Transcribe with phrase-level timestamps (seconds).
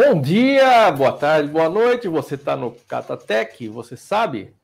[0.00, 2.06] Bom dia, boa tarde, boa noite.
[2.06, 4.54] Você está no Catatec, você sabe?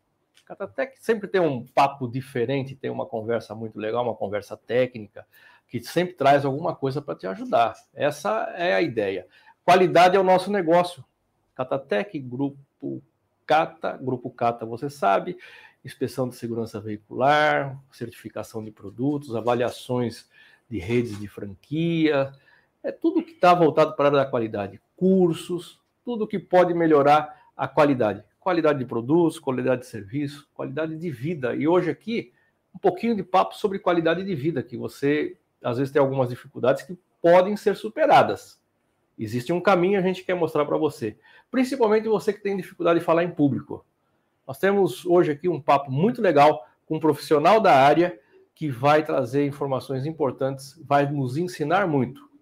[0.46, 5.26] Catatec sempre tem um papo diferente, tem uma conversa muito legal, uma conversa técnica,
[5.66, 7.74] que sempre traz alguma coisa para te ajudar.
[7.92, 9.26] Essa é a ideia.
[9.64, 11.04] Qualidade é o nosso negócio.
[11.56, 13.02] Catatec, Grupo
[13.44, 15.36] Cata, Grupo Cata, você sabe,
[15.84, 20.30] inspeção de segurança veicular, certificação de produtos, avaliações
[20.70, 22.32] de redes de franquia,
[22.84, 28.22] é tudo que está voltado para a qualidade cursos, tudo que pode melhorar a qualidade.
[28.38, 31.54] Qualidade de produtos, qualidade de serviço, qualidade de vida.
[31.54, 32.32] E hoje aqui,
[32.74, 36.82] um pouquinho de papo sobre qualidade de vida, que você às vezes tem algumas dificuldades
[36.82, 38.60] que podem ser superadas.
[39.18, 41.16] Existe um caminho a gente quer mostrar para você.
[41.50, 43.84] Principalmente você que tem dificuldade de falar em público.
[44.46, 48.18] Nós temos hoje aqui um papo muito legal com um profissional da área
[48.54, 52.33] que vai trazer informações importantes, vai nos ensinar muito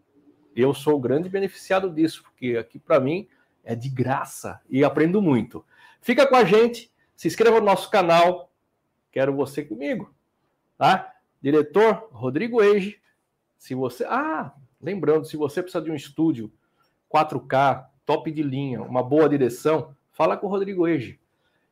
[0.55, 3.27] eu sou o grande beneficiado disso, porque aqui para mim
[3.65, 5.65] é de graça e aprendo muito.
[6.01, 8.51] Fica com a gente, se inscreva no nosso canal,
[9.11, 10.13] quero você comigo,
[10.77, 11.15] tá?
[11.41, 13.01] Diretor Rodrigo Eige,
[13.57, 16.53] se você, ah, lembrando, se você precisa de um estúdio
[17.13, 21.21] 4K, top de linha, uma boa direção, fala com o Rodrigo Eige.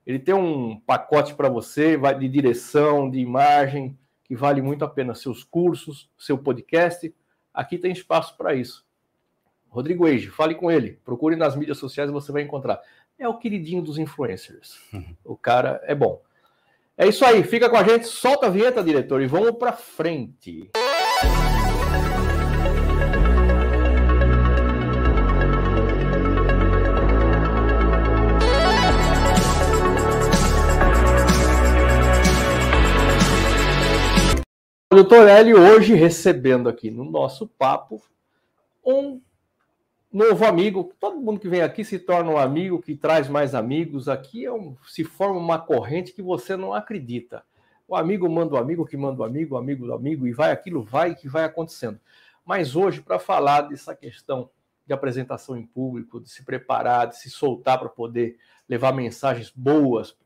[0.07, 4.89] Ele tem um pacote para você, vai de direção, de imagem, que vale muito a
[4.89, 7.13] pena seus cursos, seu podcast
[7.53, 8.85] Aqui tem espaço para isso.
[9.69, 10.99] Rodrigo Eige, fale com ele.
[11.05, 12.81] Procure nas mídias sociais e você vai encontrar.
[13.19, 14.79] É o queridinho dos influencers.
[14.93, 15.15] Uhum.
[15.25, 16.23] O cara é bom.
[16.97, 17.43] É isso aí.
[17.45, 18.07] Fica com a gente.
[18.07, 20.71] Solta a vinheta, diretor, e vamos para frente.
[34.93, 38.03] Doutor Hélio, hoje recebendo aqui no nosso papo
[38.85, 39.23] um
[40.13, 40.93] novo amigo.
[40.99, 44.09] Todo mundo que vem aqui se torna um amigo, que traz mais amigos.
[44.09, 47.45] Aqui é um, se forma uma corrente que você não acredita.
[47.87, 50.51] O amigo manda o amigo, que manda o amigo, o amigo do amigo, e vai
[50.51, 52.01] aquilo, vai, que vai acontecendo.
[52.45, 54.51] Mas hoje, para falar dessa questão
[54.85, 60.17] de apresentação em público, de se preparar, de se soltar para poder levar mensagens boas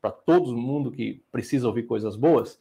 [0.00, 2.60] para todo mundo que precisa ouvir coisas boas,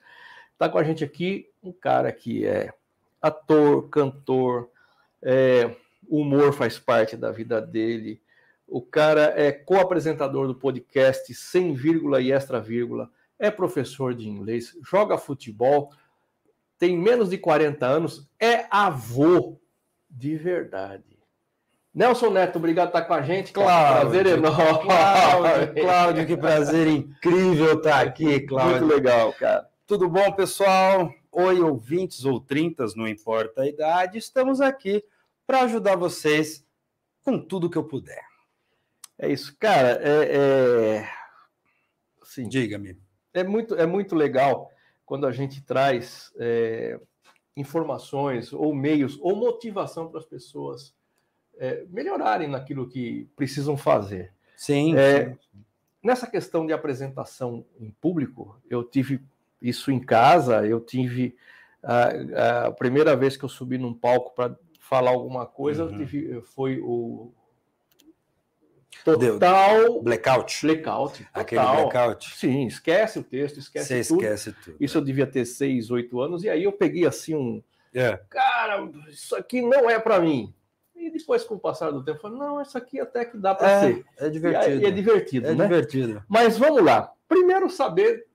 [0.61, 2.71] Está com a gente aqui um cara que é
[3.19, 4.69] ator, cantor,
[5.19, 5.75] é,
[6.07, 8.21] humor faz parte da vida dele.
[8.67, 14.77] O cara é co-apresentador do podcast Sem Vírgula e Extra Vírgula, é professor de inglês,
[14.87, 15.91] joga futebol,
[16.77, 19.57] tem menos de 40 anos, é avô
[20.07, 21.17] de verdade.
[21.91, 23.51] Nelson Neto, obrigado por estar com a gente.
[23.51, 24.83] Cláudio, prazer enorme.
[24.83, 28.81] Cláudio, Cláudio, que prazer incrível estar aqui, Cláudio.
[28.81, 29.70] Muito legal, cara.
[29.91, 31.13] Tudo bom, pessoal?
[31.29, 35.03] Oi, ouvintes ou trintas, não importa a idade, estamos aqui
[35.45, 36.65] para ajudar vocês
[37.25, 38.23] com tudo que eu puder.
[39.19, 39.99] É isso, cara.
[40.01, 41.09] É, é...
[42.23, 42.97] Sim, Diga-me.
[43.33, 44.71] É muito, é muito legal
[45.05, 46.97] quando a gente traz é,
[47.57, 50.95] informações ou meios ou motivação para as pessoas
[51.57, 54.31] é, melhorarem naquilo que precisam fazer.
[54.55, 55.37] Sim, é, sim.
[56.01, 59.21] Nessa questão de apresentação em público, eu tive
[59.61, 60.65] isso em casa.
[60.65, 61.35] Eu tive
[61.83, 65.97] a, a primeira vez que eu subi num palco para falar alguma coisa, uhum.
[65.97, 67.31] tive, foi o
[69.05, 70.65] total blackout.
[70.65, 71.23] Blackout.
[71.23, 71.41] Total.
[71.41, 72.35] Aquele blackout.
[72.35, 74.21] Sim, esquece o texto, esquece Você tudo.
[74.21, 74.77] esquece tudo.
[74.79, 77.63] Isso eu devia ter seis, oito anos, e aí eu peguei assim um.
[77.93, 78.19] É.
[78.29, 80.53] Cara, isso aqui não é para mim.
[80.95, 83.55] E depois, com o passar do tempo, eu falei, não, isso aqui até que dá
[83.55, 84.05] para é, ser.
[84.17, 84.85] É divertido.
[84.85, 85.63] é divertido, é né?
[85.63, 86.23] divertido.
[86.27, 87.11] Mas vamos lá.
[87.27, 88.27] Primeiro saber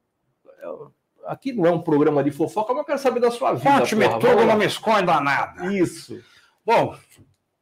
[1.27, 3.71] aqui não é um programa de fofoca, mas eu quero saber da sua vida.
[3.71, 5.73] Conte-me tudo, não me esconda nada.
[5.73, 6.23] Isso.
[6.65, 6.97] Bom,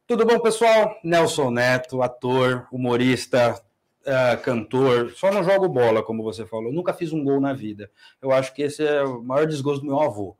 [0.07, 0.97] tudo bom, pessoal?
[1.03, 3.59] Nelson Neto, ator, humorista,
[4.01, 5.11] uh, cantor.
[5.11, 6.71] Só não jogo bola, como você falou.
[6.71, 7.89] nunca fiz um gol na vida.
[8.21, 10.37] Eu acho que esse é o maior desgosto do meu avô.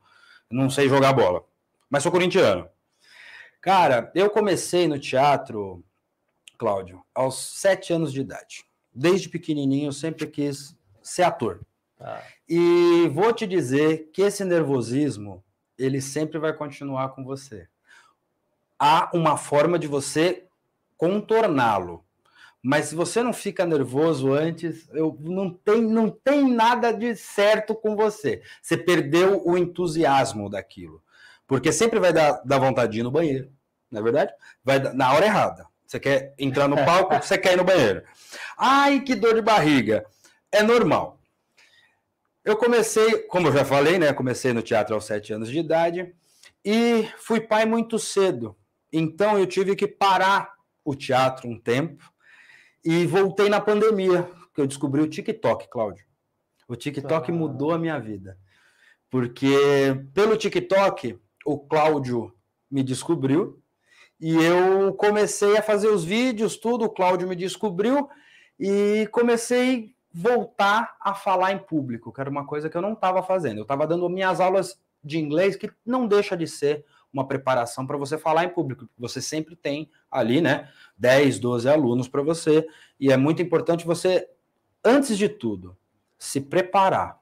[0.49, 1.43] Eu não sei jogar bola.
[1.89, 2.69] Mas sou corintiano.
[3.61, 5.83] Cara, eu comecei no teatro,
[6.57, 8.63] Cláudio, aos sete anos de idade.
[8.93, 11.61] Desde pequenininho eu sempre quis ser ator.
[11.99, 12.21] Ah.
[12.47, 15.43] E vou te dizer que esse nervosismo,
[15.77, 17.67] ele sempre vai continuar com você.
[18.77, 20.45] Há uma forma de você
[20.97, 22.03] contorná-lo.
[22.61, 27.75] Mas se você não fica nervoso antes, eu, não, tem, não tem nada de certo
[27.75, 28.41] com você.
[28.61, 31.03] Você perdeu o entusiasmo daquilo.
[31.47, 33.51] Porque sempre vai dar, dar vontade de ir no banheiro,
[33.91, 34.33] não é verdade?
[34.63, 35.67] Vai na hora errada.
[35.85, 38.03] Você quer entrar no palco, você quer ir no banheiro.
[38.57, 40.03] Ai, que dor de barriga.
[40.51, 41.19] É normal.
[42.45, 44.13] Eu comecei, como eu já falei, né?
[44.13, 46.13] Comecei no teatro aos sete anos de idade
[46.63, 48.55] e fui pai muito cedo.
[48.93, 50.53] Então eu tive que parar
[50.83, 52.07] o teatro um tempo
[52.83, 56.05] e voltei na pandemia, que eu descobri o TikTok, Cláudio.
[56.67, 57.33] O TikTok ah.
[57.33, 58.37] mudou a minha vida.
[59.09, 59.49] Porque
[60.13, 62.31] pelo TikTok, o Cláudio
[62.69, 63.59] me descobriu
[64.21, 68.07] e eu comecei a fazer os vídeos, tudo, o Cláudio me descobriu
[68.59, 73.21] e comecei voltar a falar em público, que era uma coisa que eu não estava
[73.21, 73.57] fazendo.
[73.57, 77.97] Eu estava dando minhas aulas de inglês, que não deixa de ser uma preparação para
[77.97, 78.87] você falar em público.
[78.97, 82.65] Você sempre tem ali, né, 10, 12 alunos para você,
[82.97, 84.25] e é muito importante você,
[84.81, 85.75] antes de tudo,
[86.17, 87.19] se preparar.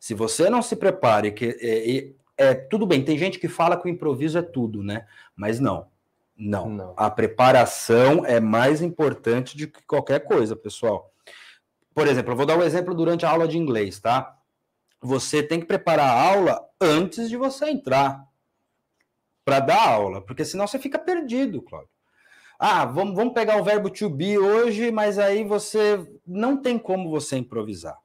[0.00, 3.86] Se você não se prepare, que é, é, tudo bem, tem gente que fala que
[3.86, 5.06] o improviso é tudo, né?
[5.36, 5.88] Mas não.
[6.34, 6.70] Não.
[6.70, 6.94] não.
[6.96, 11.12] A preparação é mais importante do que qualquer coisa, pessoal.
[11.94, 14.36] Por exemplo, eu vou dar um exemplo durante a aula de inglês, tá?
[15.00, 18.26] Você tem que preparar a aula antes de você entrar
[19.44, 21.90] para dar aula, porque senão você fica perdido, Cláudio.
[22.58, 27.10] Ah, vamos, vamos pegar o verbo to be hoje, mas aí você não tem como
[27.10, 27.98] você improvisar.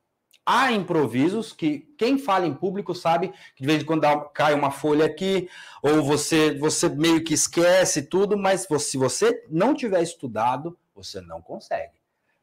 [0.45, 4.01] Há improvisos que quem fala em público sabe que de vez em quando
[4.31, 5.47] cai uma folha aqui,
[5.81, 11.42] ou você, você meio que esquece tudo, mas se você não tiver estudado, você não
[11.42, 11.94] consegue.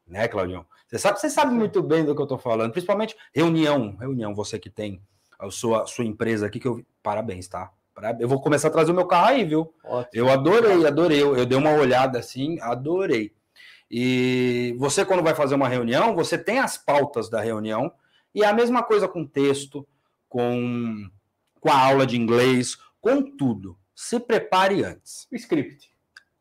[0.06, 0.64] Né, Claudião?
[0.86, 4.58] Você sabe, você sabe muito bem do que eu estou falando, principalmente reunião, reunião, você
[4.58, 5.02] que tem
[5.38, 6.84] a sua, sua empresa aqui, que eu.
[7.02, 7.70] Parabéns, tá?
[8.18, 9.72] Eu vou começar a trazer o meu carro aí, viu?
[9.82, 10.10] Ótimo.
[10.12, 11.22] Eu adorei, adorei.
[11.22, 13.32] Eu, eu dei uma olhada assim, adorei.
[13.90, 17.92] E você, quando vai fazer uma reunião, você tem as pautas da reunião,
[18.34, 19.86] e é a mesma coisa com texto,
[20.28, 21.08] com,
[21.60, 23.78] com a aula de inglês, com tudo.
[23.94, 25.26] Se prepare antes.
[25.32, 25.90] O script.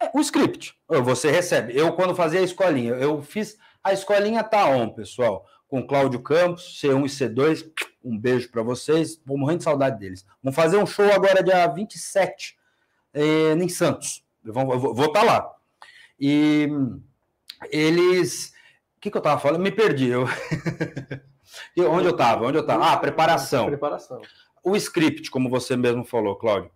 [0.02, 0.76] É, o script.
[0.90, 1.78] Você recebe.
[1.78, 3.58] Eu, quando fazia a escolinha, eu fiz.
[3.86, 5.46] A escolinha tá on, pessoal.
[5.68, 7.72] Com Cláudio Campos, C1 e C2.
[8.04, 9.22] Um beijo para vocês.
[9.24, 10.26] Vou morrendo de saudade deles.
[10.42, 12.58] Vamos fazer um show agora dia 27
[13.14, 14.24] eh, em Santos.
[14.44, 15.52] Eu vou estar tá lá.
[16.20, 16.68] E
[17.70, 18.56] eles.
[18.98, 19.62] O que, que eu estava falando?
[19.62, 20.10] Me perdi.
[20.10, 20.26] Eu...
[21.88, 22.44] Onde eu estava?
[22.44, 22.92] Onde eu estava?
[22.92, 23.68] Ah, preparação.
[23.68, 24.20] Preparação.
[24.64, 26.72] O script, como você mesmo falou, Cláudio.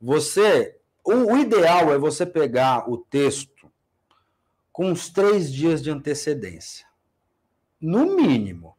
[0.00, 0.78] Você.
[1.04, 3.53] O, o ideal é você pegar o texto
[4.74, 6.84] com uns três dias de antecedência.
[7.80, 8.76] No mínimo.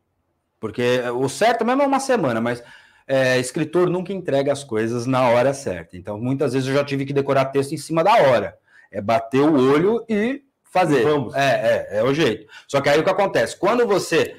[0.59, 2.61] Porque o certo mesmo é uma semana, mas
[3.07, 5.95] é, escritor nunca entrega as coisas na hora certa.
[5.95, 8.57] Então, muitas vezes eu já tive que decorar texto em cima da hora.
[8.91, 11.03] É bater o olho e fazer.
[11.03, 11.33] Vamos.
[11.33, 12.45] É, é, é o jeito.
[12.67, 13.57] Só que aí o que acontece?
[13.57, 14.35] Quando você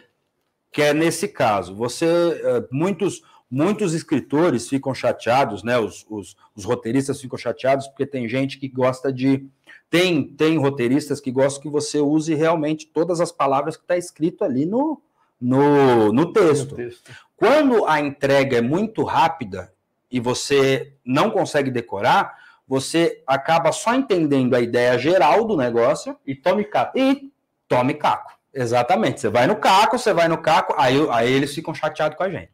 [0.70, 2.06] quer, nesse caso, você.
[2.06, 3.22] É, muitos.
[3.50, 5.78] Muitos escritores ficam chateados, né?
[5.78, 9.46] Os, os, os roteiristas ficam chateados porque tem gente que gosta de
[9.88, 14.44] tem, tem roteiristas que gostam que você use realmente todas as palavras que está escrito
[14.44, 15.00] ali no,
[15.40, 16.72] no, no, texto.
[16.72, 17.10] no texto.
[17.36, 19.72] Quando a entrega é muito rápida
[20.10, 26.34] e você não consegue decorar, você acaba só entendendo a ideia geral do negócio e
[26.34, 26.98] tome caco.
[26.98, 27.30] E
[27.68, 28.32] tome caco.
[28.52, 29.20] Exatamente.
[29.20, 32.30] Você vai no caco, você vai no caco, aí, aí eles ficam chateados com a
[32.30, 32.50] gente.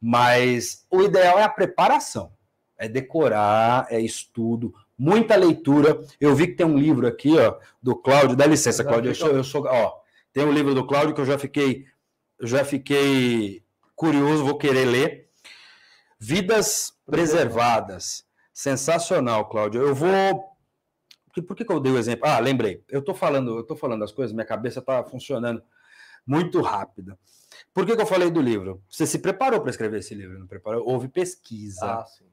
[0.00, 2.32] Mas o ideal é a preparação.
[2.78, 5.98] É decorar, é estudo, muita leitura.
[6.20, 8.36] Eu vi que tem um livro aqui, ó, do Cláudio.
[8.36, 9.10] Dá licença, Cláudio.
[9.10, 10.00] Eu sou, eu sou, ó,
[10.32, 11.86] tem um livro do Cláudio que eu já fiquei,
[12.38, 13.62] eu já fiquei
[13.94, 15.30] curioso, vou querer ler.
[16.18, 18.24] Vidas preservadas.
[18.52, 19.82] Sensacional, Cláudio.
[19.82, 20.56] Eu vou.
[21.46, 22.26] Por que, que eu dei o exemplo?
[22.26, 22.82] Ah, lembrei.
[22.88, 25.62] Eu estou falando, eu tô falando as coisas, minha cabeça está funcionando
[26.26, 27.18] muito rápida.
[27.76, 28.82] Por que, que eu falei do livro?
[28.88, 30.38] Você se preparou para escrever esse livro?
[30.38, 30.82] Não preparou?
[30.88, 32.00] Houve pesquisa.
[32.00, 32.24] Ah, sim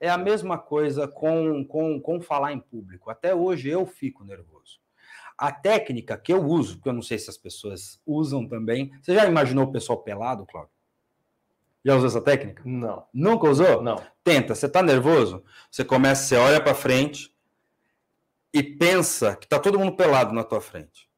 [0.00, 3.10] é a mesma coisa com, com, com falar em público.
[3.10, 4.78] Até hoje eu fico nervoso.
[5.36, 8.92] A técnica que eu uso, porque eu não sei se as pessoas usam também.
[9.00, 10.72] Você já imaginou o pessoal pelado, Cláudio?
[11.84, 12.62] Já usou essa técnica?
[12.64, 13.06] Não.
[13.14, 13.82] Nunca usou?
[13.82, 14.02] Não.
[14.24, 14.54] Tenta.
[14.54, 15.44] Você está nervoso?
[15.70, 17.32] Você começa, você olha para frente
[18.52, 21.08] e pensa que está todo mundo pelado na tua frente.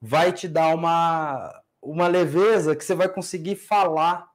[0.00, 4.28] Vai te dar uma, uma leveza que você vai conseguir falar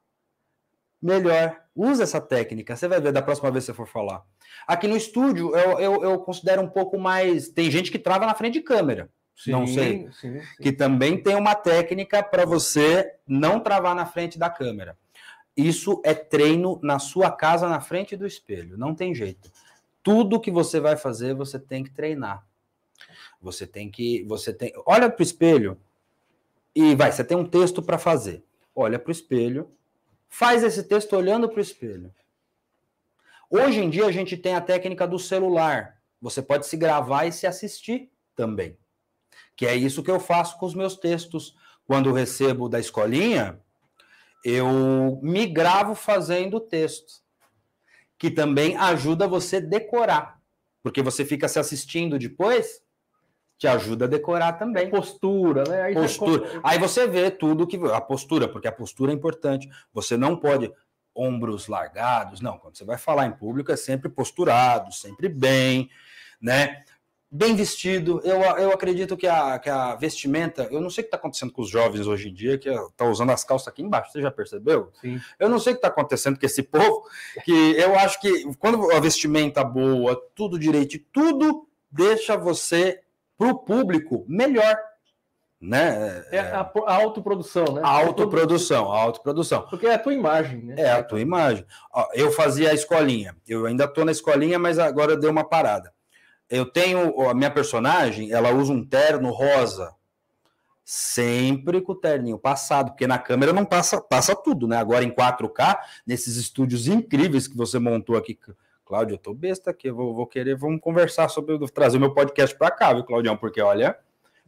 [1.00, 1.60] melhor.
[1.74, 4.24] Usa essa técnica, você vai ver da próxima vez que você for falar.
[4.66, 7.48] Aqui no estúdio, eu, eu, eu considero um pouco mais.
[7.48, 9.10] Tem gente que trava na frente de câmera.
[9.36, 10.08] Sim, não sei.
[10.12, 10.40] Sim, sim.
[10.62, 14.96] Que também tem uma técnica para você não travar na frente da câmera.
[15.54, 18.76] Isso é treino na sua casa, na frente do espelho.
[18.78, 19.50] Não tem jeito.
[20.02, 22.46] Tudo que você vai fazer, você tem que treinar.
[23.40, 24.24] Você tem que.
[24.24, 24.72] Você tem.
[24.86, 25.78] Olha para o espelho
[26.76, 27.10] e vai.
[27.10, 28.44] Você tem um texto para fazer.
[28.74, 29.74] Olha para o espelho
[30.28, 32.12] Faz esse texto olhando para o espelho.
[33.48, 35.96] Hoje em dia a gente tem a técnica do celular.
[36.20, 38.76] Você pode se gravar e se assistir também.
[39.54, 41.56] Que é isso que eu faço com os meus textos.
[41.86, 43.58] Quando recebo da escolinha,
[44.44, 47.22] eu me gravo fazendo o texto.
[48.18, 50.40] Que também ajuda você decorar.
[50.82, 52.82] Porque você fica se assistindo depois
[53.58, 54.90] te ajuda a decorar também.
[54.90, 55.82] Postura, né?
[55.82, 56.46] Aí postura.
[56.46, 56.60] Você...
[56.62, 57.76] Aí você vê tudo que.
[57.92, 59.68] A postura, porque a postura é importante.
[59.92, 60.72] Você não pode
[61.14, 62.40] ombros largados.
[62.40, 65.88] Não, quando você vai falar em público, é sempre posturado, sempre bem,
[66.40, 66.84] né?
[67.30, 68.20] Bem vestido.
[68.22, 70.68] Eu, eu acredito que a, que a vestimenta.
[70.70, 73.06] Eu não sei o que está acontecendo com os jovens hoje em dia, que tá
[73.06, 74.12] usando as calças aqui embaixo.
[74.12, 74.92] Você já percebeu?
[75.00, 75.18] Sim.
[75.38, 77.04] Eu não sei o que está acontecendo com esse povo,
[77.44, 83.00] que eu acho que quando a vestimenta boa, tudo direito, tudo deixa você
[83.36, 84.76] para o público melhor.
[85.60, 86.24] Né?
[86.30, 87.80] É a, a autoprodução, né?
[87.82, 89.62] A autoprodução, a autoprodução.
[89.68, 90.74] Porque é a tua imagem, né?
[90.78, 91.64] É a tua imagem.
[91.92, 95.92] Ó, eu fazia a escolinha, eu ainda estou na escolinha, mas agora deu uma parada.
[96.48, 99.92] Eu tenho a minha personagem, ela usa um terno rosa,
[100.84, 104.76] sempre com o terninho passado, porque na câmera não passa, passa tudo, né?
[104.76, 108.38] Agora em 4K, nesses estúdios incríveis que você montou aqui,
[108.86, 112.56] Cláudio, eu tô besta aqui, eu vou, vou querer, vamos conversar sobre, trazer meu podcast
[112.56, 113.36] para cá, viu, Claudião?
[113.36, 113.98] Porque olha,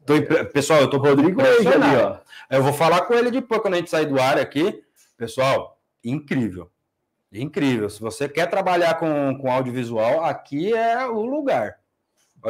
[0.07, 0.15] tô,
[0.53, 2.19] pessoal, eu tô Rodrigo ali, ó.
[2.49, 4.81] Eu vou falar com ele depois quando a gente sair do ar aqui.
[5.17, 6.71] Pessoal, incrível.
[7.33, 7.91] Incrível.
[7.91, 11.81] Se você quer trabalhar com, com audiovisual, aqui é o lugar.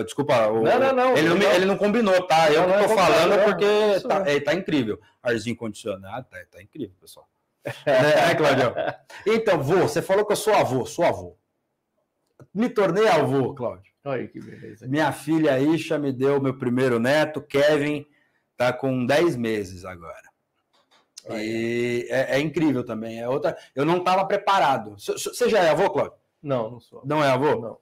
[0.05, 2.53] Desculpa, o, não, não, não, ele, não, não, ele não combinou, tá?
[2.53, 5.01] Eu não, tô falando porque é tá, é, tá, incrível.
[5.23, 7.27] Arzinho condicionado, tá, tá incrível, pessoal.
[7.87, 8.75] é, é, Claudio.
[9.27, 11.39] Então, vô, você falou que eu sou avô, sou avô.
[12.55, 13.93] Me tornei avô, Cláudio.
[14.05, 14.87] Olha que beleza.
[14.87, 18.07] Minha filha Isha me deu meu primeiro neto, Kevin,
[18.57, 20.29] tá com 10 meses agora.
[21.31, 23.21] E é, é, incrível também.
[23.21, 23.57] É outra.
[23.75, 24.97] Eu não estava preparado.
[24.99, 26.17] Você já é avô, Cláudio?
[26.43, 27.03] Não, não sou.
[27.05, 27.51] Não é avô?
[27.51, 27.61] Não.
[27.61, 27.79] não.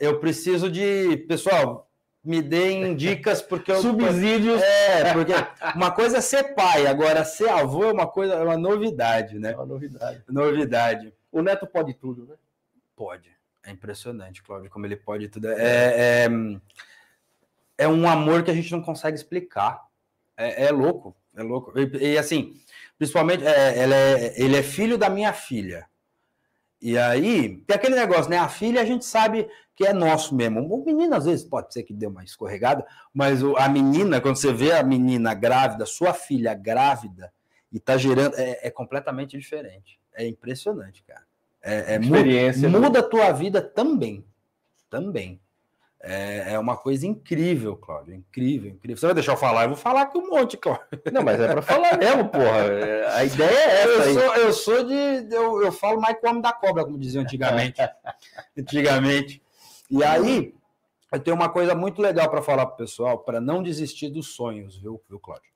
[0.00, 1.16] Eu preciso de.
[1.28, 1.88] Pessoal,
[2.24, 3.80] me deem dicas, porque eu.
[3.80, 4.60] Subsídios.
[4.62, 5.32] É, porque
[5.76, 9.52] uma coisa é ser pai, agora ser avô é uma coisa, é uma novidade, né?
[9.52, 10.22] É uma novidade.
[10.28, 11.14] Novidade.
[11.30, 12.34] O neto pode tudo, né?
[12.96, 13.37] Pode.
[13.68, 15.50] É impressionante, Cláudio, como ele pode tudo.
[15.50, 16.28] É, é,
[17.76, 19.86] é um amor que a gente não consegue explicar.
[20.34, 21.78] É, é louco, é louco.
[21.78, 22.58] E, e assim,
[22.96, 25.86] principalmente, é, é, ele é filho da minha filha.
[26.80, 28.38] E aí, tem aquele negócio, né?
[28.38, 29.46] A filha a gente sabe
[29.76, 30.60] que é nosso mesmo.
[30.72, 34.50] O menino, às vezes, pode ser que dê uma escorregada, mas a menina, quando você
[34.50, 37.30] vê a menina grávida, sua filha grávida,
[37.70, 40.00] e tá gerando, é, é completamente diferente.
[40.14, 41.27] É impressionante, cara.
[41.62, 44.24] É, é experiência muda, muda a tua vida também.
[44.88, 45.40] Também.
[46.00, 48.14] É, é, uma coisa incrível, Cláudio.
[48.14, 48.96] Incrível, incrível.
[48.96, 49.64] Você vai deixar eu falar?
[49.64, 50.86] Eu vou falar aqui um monte, Cláudio.
[51.12, 53.14] Não, mas é para falar mesmo, porra.
[53.14, 53.88] A ideia é essa.
[53.88, 55.34] Eu sou, eu sou de.
[55.34, 57.80] Eu, eu falo mais que o homem da cobra, como diziam antigamente.
[58.56, 59.42] antigamente.
[59.90, 60.54] E aí,
[61.10, 64.34] eu tenho uma coisa muito legal para falar para o pessoal, para não desistir dos
[64.34, 65.50] sonhos, viu, viu Cláudio?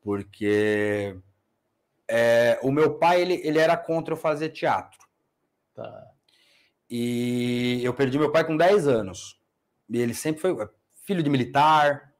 [0.00, 1.16] Porque
[2.06, 5.00] é, o meu pai, ele, ele era contra eu fazer teatro.
[5.74, 6.06] Tá.
[6.88, 9.40] E eu perdi meu pai com 10 anos.
[9.88, 10.68] E ele sempre foi é,
[11.04, 12.12] filho de militar.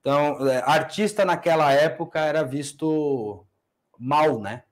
[0.00, 3.46] Então, é, artista naquela época era visto
[3.98, 4.64] mal, né?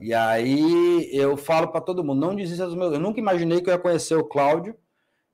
[0.00, 2.92] E aí eu falo para todo mundo, não desista dos meus.
[2.92, 4.76] Eu nunca imaginei que eu ia conhecer o Cláudio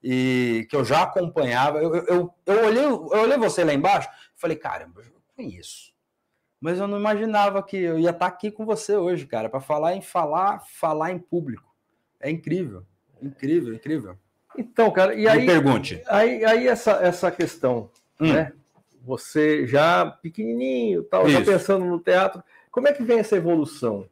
[0.02, 1.78] e que eu já acompanhava.
[1.78, 5.92] Eu, eu, eu, olhei, eu olhei você lá embaixo e falei, caramba, eu conheço.
[6.60, 9.94] Mas eu não imaginava que eu ia estar aqui com você hoje, cara, para falar
[9.94, 11.67] em falar, falar em público.
[12.20, 12.84] É incrível,
[13.22, 14.16] incrível, incrível.
[14.56, 15.40] Então, cara, e aí.
[15.40, 16.02] Me pergunte.
[16.08, 18.32] Aí, aí essa, essa questão, hum.
[18.32, 18.52] né?
[19.02, 24.08] Você já pequenininho, tal, já pensando no teatro, como é que vem essa evolução?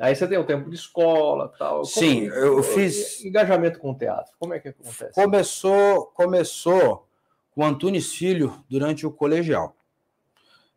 [0.00, 1.82] Aí você tem o tempo de escola, tal.
[1.82, 4.32] Como, Sim, eu fiz engajamento com o teatro.
[4.40, 5.12] Como é que acontece?
[5.12, 7.08] Começou, começou
[7.52, 9.76] com Antunes Filho durante o colegial.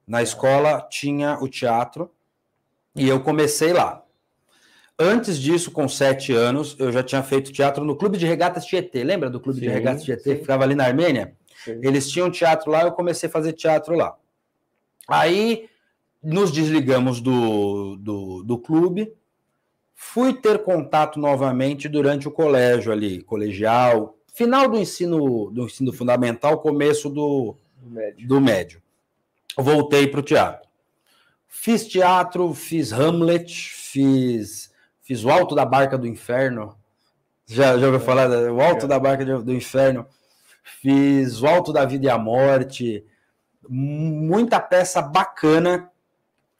[0.05, 2.12] Na escola tinha o teatro
[2.95, 4.03] e eu comecei lá.
[5.00, 9.04] Antes disso, com sete anos, eu já tinha feito teatro no Clube de Regatas Tietê.
[9.04, 10.36] Lembra do Clube sim, de Regatas Tietê?
[10.36, 11.36] Que ficava ali na Armênia?
[11.63, 11.80] Sim.
[11.84, 14.16] Eles tinham teatro lá, eu comecei a fazer teatro lá.
[15.08, 15.70] Aí
[16.22, 19.13] nos desligamos do, do, do clube,
[19.94, 26.60] fui ter contato novamente durante o colégio ali, colegial, final do ensino, do ensino fundamental,
[26.60, 28.27] começo do, do médio.
[28.27, 28.82] Do médio.
[29.56, 30.68] Voltei para o teatro.
[31.48, 34.66] Fiz teatro, fiz Hamlet, fiz
[35.08, 36.78] Fiz o Alto da Barca do Inferno.
[37.46, 38.30] Já, já ouviu falar?
[38.30, 40.06] O Alto da Barca do Inferno.
[40.62, 43.06] Fiz o Alto da Vida e a Morte.
[43.70, 45.90] Muita peça bacana.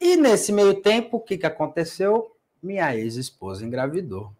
[0.00, 2.34] E nesse meio tempo, o que, que aconteceu?
[2.62, 4.32] Minha ex-esposa engravidou.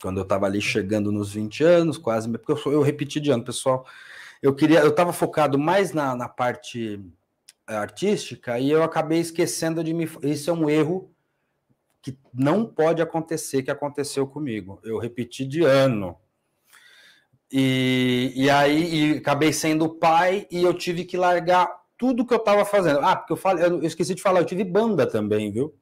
[0.00, 2.26] Quando eu estava ali chegando nos 20 anos, quase.
[2.30, 3.84] Porque eu, eu repeti de ano, pessoal.
[4.42, 7.04] Eu queria, eu estava focado mais na, na parte
[7.66, 10.08] artística e eu acabei esquecendo de me.
[10.22, 11.13] Isso é um erro
[12.04, 14.78] que não pode acontecer que aconteceu comigo.
[14.84, 16.14] Eu repeti de ano.
[17.50, 22.38] E, e aí e acabei sendo pai e eu tive que largar tudo que eu
[22.38, 23.00] estava fazendo.
[23.00, 25.74] Ah, porque eu falei, eu esqueci de falar, eu tive banda também, viu?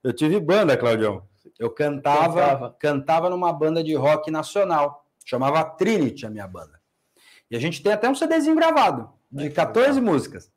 [0.00, 1.26] Eu tive banda, Claudião.
[1.58, 6.80] Eu cantava, cantava, cantava numa banda de rock nacional, chamava Trinity a minha banda.
[7.50, 10.52] E a gente tem até um CDzinho gravado de 14 músicas.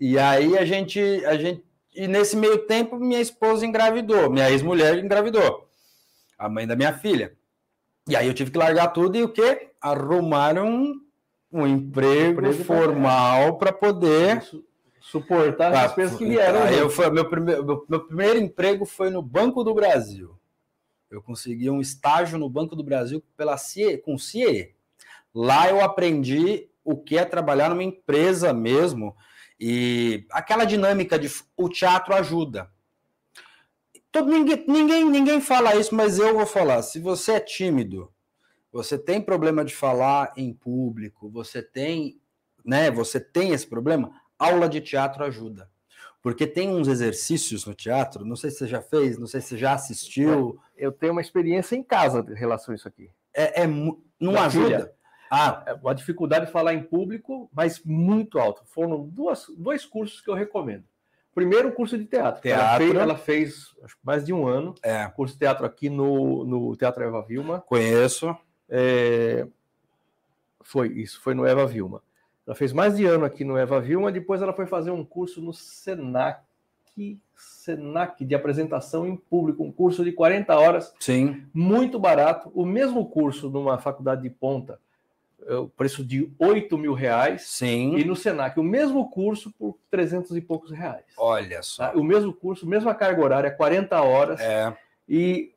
[0.00, 1.62] E aí a gente, a gente,
[1.96, 5.68] e nesse meio tempo minha esposa engravidou, minha ex-mulher engravidou,
[6.38, 7.34] a mãe da minha filha.
[8.08, 9.70] E aí eu tive que largar tudo e o quê?
[9.80, 10.94] Arrumar um,
[11.50, 14.42] um emprego, emprego formal para poder
[15.00, 16.62] suportar as despesas que vieram.
[16.62, 20.36] Aí eu foi, meu, primeiro, meu, meu primeiro emprego foi no Banco do Brasil.
[21.10, 24.74] Eu consegui um estágio no Banco do Brasil pela CIE, com CIE.
[25.34, 29.16] Lá eu aprendi o que é trabalhar numa empresa mesmo
[29.58, 32.70] e aquela dinâmica de o teatro ajuda.
[34.12, 36.82] Todo, ninguém, ninguém, ninguém fala isso, mas eu vou falar.
[36.82, 38.12] Se você é tímido,
[38.72, 42.20] você tem problema de falar em público, você tem,
[42.64, 42.90] né?
[42.90, 45.70] Você tem esse problema, aula de teatro ajuda.
[46.22, 49.48] Porque tem uns exercícios no teatro, não sei se você já fez, não sei se
[49.48, 50.58] você já assistiu.
[50.76, 53.10] Eu tenho uma experiência em casa em relação a isso aqui.
[53.32, 54.66] É, é não da ajuda.
[54.66, 54.92] Filha,
[55.30, 58.62] ah, é, a dificuldade de falar em público, mas muito alto.
[58.66, 60.84] Foram duas, dois cursos que eu recomendo.
[61.34, 62.40] Primeiro, o curso de teatro.
[62.40, 62.98] teatro.
[62.98, 64.74] Ela fez, ela fez mais de um ano.
[64.82, 65.06] É.
[65.08, 67.60] Curso de teatro aqui no, no Teatro Eva Vilma.
[67.60, 68.34] Conheço.
[68.68, 69.46] É,
[70.62, 72.02] foi isso, foi no Eva Vilma.
[72.46, 75.40] Ela fez mais de ano aqui no Eva Vilma, depois ela foi fazer um curso
[75.40, 76.40] no Senac,
[77.34, 80.94] Senac de apresentação em público, um curso de 40 horas.
[80.98, 81.44] Sim.
[81.52, 82.50] Muito barato.
[82.54, 84.80] O mesmo curso numa faculdade de ponta
[85.48, 87.42] o preço de 8 mil reais.
[87.42, 87.96] Sim.
[87.96, 91.04] E no Senac, o mesmo curso por 300 e poucos reais.
[91.16, 91.88] Olha só.
[91.88, 91.98] Tá?
[91.98, 94.40] O mesmo curso, mesma carga horária, 40 horas.
[94.40, 94.76] É.
[95.08, 95.52] E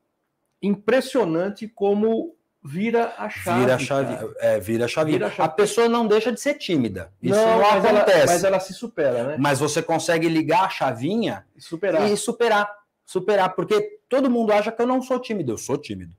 [0.61, 3.59] impressionante como vira a chave.
[3.61, 4.33] Vira a chave.
[4.39, 5.11] É, vira a chave.
[5.11, 5.49] Vira a, chave.
[5.49, 7.11] a pessoa não deixa de ser tímida.
[7.21, 8.17] Isso não, não mas acontece.
[8.19, 9.35] Ela, mas ela se supera, né?
[9.39, 12.11] Mas você consegue ligar a chavinha e superar.
[12.11, 12.69] E superar.
[13.05, 13.55] Superar.
[13.55, 15.53] Porque todo mundo acha que eu não sou tímido.
[15.53, 16.18] Eu sou tímido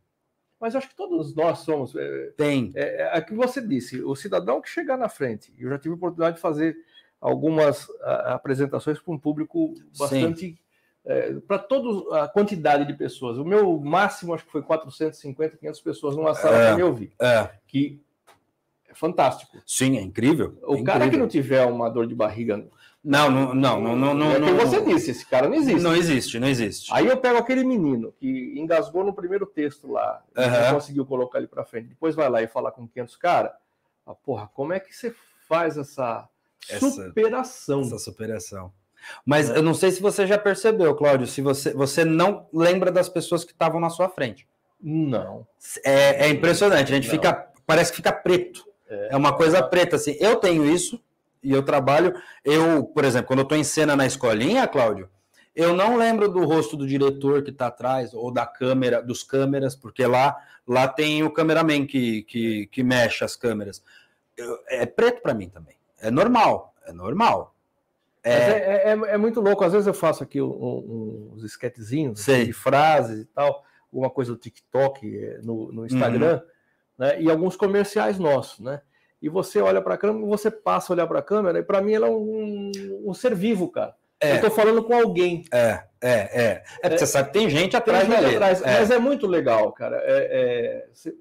[0.61, 1.97] mas acho que todos nós somos.
[1.97, 2.71] É, Tem.
[2.75, 5.95] É, é, é que você disse, o cidadão que chegar na frente, eu já tive
[5.95, 6.77] a oportunidade de fazer
[7.21, 10.61] algumas a, apresentações para um público bastante.
[11.03, 13.39] É, para toda a quantidade de pessoas.
[13.39, 17.13] O meu máximo, acho que foi 450, 500 pessoas numa sala é, para me ouvir.
[17.19, 17.49] É.
[17.67, 18.03] Que
[18.87, 19.57] é fantástico.
[19.67, 20.59] Sim, é incrível.
[20.63, 21.11] O é cara incrível.
[21.11, 22.69] que não tiver uma dor de barriga
[23.03, 24.33] não, não, não, não, não.
[24.33, 25.81] É o que você disse, esse cara não existe.
[25.81, 26.93] Não existe, não existe.
[26.93, 30.51] Aí eu pego aquele menino que engasgou no primeiro texto lá, uhum.
[30.51, 31.89] não conseguiu colocar ele para frente.
[31.89, 33.53] Depois vai lá e fala com 500 caras.
[34.07, 35.15] Ah, porra, como é que você
[35.49, 36.29] faz essa,
[36.69, 37.81] essa superação?
[37.81, 38.73] Essa superação.
[39.25, 43.09] Mas eu não sei se você já percebeu, Cláudio, se você, você não lembra das
[43.09, 44.47] pessoas que estavam na sua frente.
[44.79, 45.47] Não.
[45.85, 47.11] É, é impressionante, a gente não.
[47.11, 48.65] fica, parece que fica preto.
[48.89, 50.17] É, é uma coisa preta assim.
[50.21, 51.01] Eu tenho isso,
[51.43, 55.09] e eu trabalho, eu, por exemplo, quando eu estou em cena na escolinha, Cláudio,
[55.55, 59.75] eu não lembro do rosto do diretor que está atrás, ou da câmera, dos câmeras,
[59.75, 63.83] porque lá, lá tem o cameraman que, que, que mexe as câmeras.
[64.37, 65.77] Eu, é preto para mim também.
[65.99, 67.55] É normal, é normal.
[68.23, 68.33] É...
[68.33, 69.65] É, é, é, muito louco.
[69.65, 74.33] Às vezes eu faço aqui um, uns esquetezinhos assim, de frases e tal, alguma coisa
[74.33, 77.07] do TikTok, é, no, no Instagram, uhum.
[77.07, 78.81] né, e alguns comerciais nossos, né?
[79.23, 81.81] E você olha para a câmera, você passa a olhar para a câmera, e para
[81.81, 82.71] mim ela é um,
[83.05, 83.95] um ser vivo, cara.
[84.21, 84.33] É.
[84.33, 85.45] Eu estou falando com alguém.
[85.51, 86.43] É, é, é.
[86.43, 88.81] É porque é, você sabe que tem gente atrás tem gente atrás, é.
[88.81, 89.97] Mas é muito legal, cara.
[90.05, 91.15] É, é você,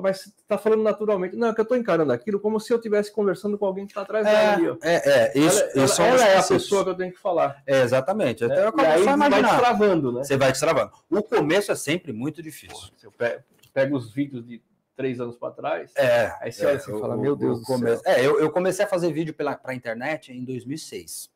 [0.00, 1.36] mas você está falando naturalmente.
[1.36, 3.92] Não, é que eu estou encarando aquilo como se eu estivesse conversando com alguém que
[3.92, 4.68] está atrás dela ali.
[4.68, 4.76] Ó.
[4.82, 5.38] É, é.
[5.38, 7.62] Isso, ela, isso ela, ela é a pessoa que eu tenho que falar.
[7.66, 8.44] É, exatamente.
[8.44, 10.24] Até é, e aí vai destravando, né?
[10.24, 10.90] Você vai destravando.
[11.10, 12.88] O começo é sempre muito difícil.
[13.00, 13.40] Pô, você
[13.72, 14.62] pega os vídeos de
[14.96, 15.92] três anos para trás.
[15.96, 16.34] É.
[16.40, 17.88] Aí você é, olha assim e fala, meu Deus do come...
[17.88, 18.02] céu.
[18.04, 21.30] É, eu, eu comecei a fazer vídeo para a internet em 2006.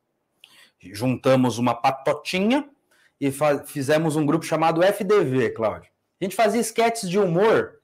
[0.80, 2.68] Juntamos uma patotinha
[3.20, 3.32] e
[3.66, 5.90] fizemos um grupo chamado FDV, Cláudio.
[6.20, 7.80] A gente fazia sketches de humor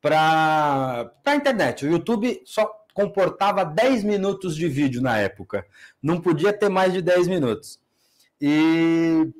[0.00, 1.84] para a internet.
[1.84, 5.66] O YouTube só comportava 10 minutos de vídeo na época.
[6.02, 7.80] Não podia ter mais de 10 minutos.
[8.40, 9.32] E,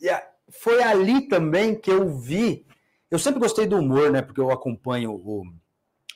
[0.00, 0.08] e
[0.48, 2.66] foi ali também que eu vi
[3.10, 4.22] eu sempre gostei do humor, né?
[4.22, 5.44] Porque eu acompanho o,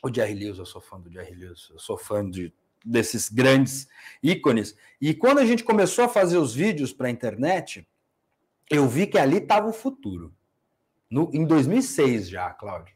[0.02, 2.52] o Jerry Lewis, eu sou fã do Jerry Lewis, eu sou fã de,
[2.85, 3.88] desses grandes
[4.22, 4.76] ícones.
[5.00, 7.87] E quando a gente começou a fazer os vídeos para a internet,
[8.70, 10.33] eu vi que ali estava o futuro.
[11.11, 12.94] No, em 2006 já, Cláudio.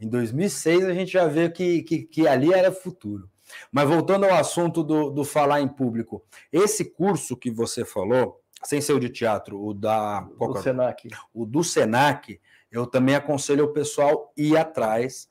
[0.00, 3.30] Em 2006 a gente já vê que, que, que ali era futuro.
[3.70, 8.80] Mas voltando ao assunto do, do falar em público, esse curso que você falou, sem
[8.80, 10.26] ser o de teatro, o da.
[10.38, 11.08] O Senac.
[11.34, 12.40] O do Senac,
[12.72, 15.28] eu também aconselho o pessoal ir atrás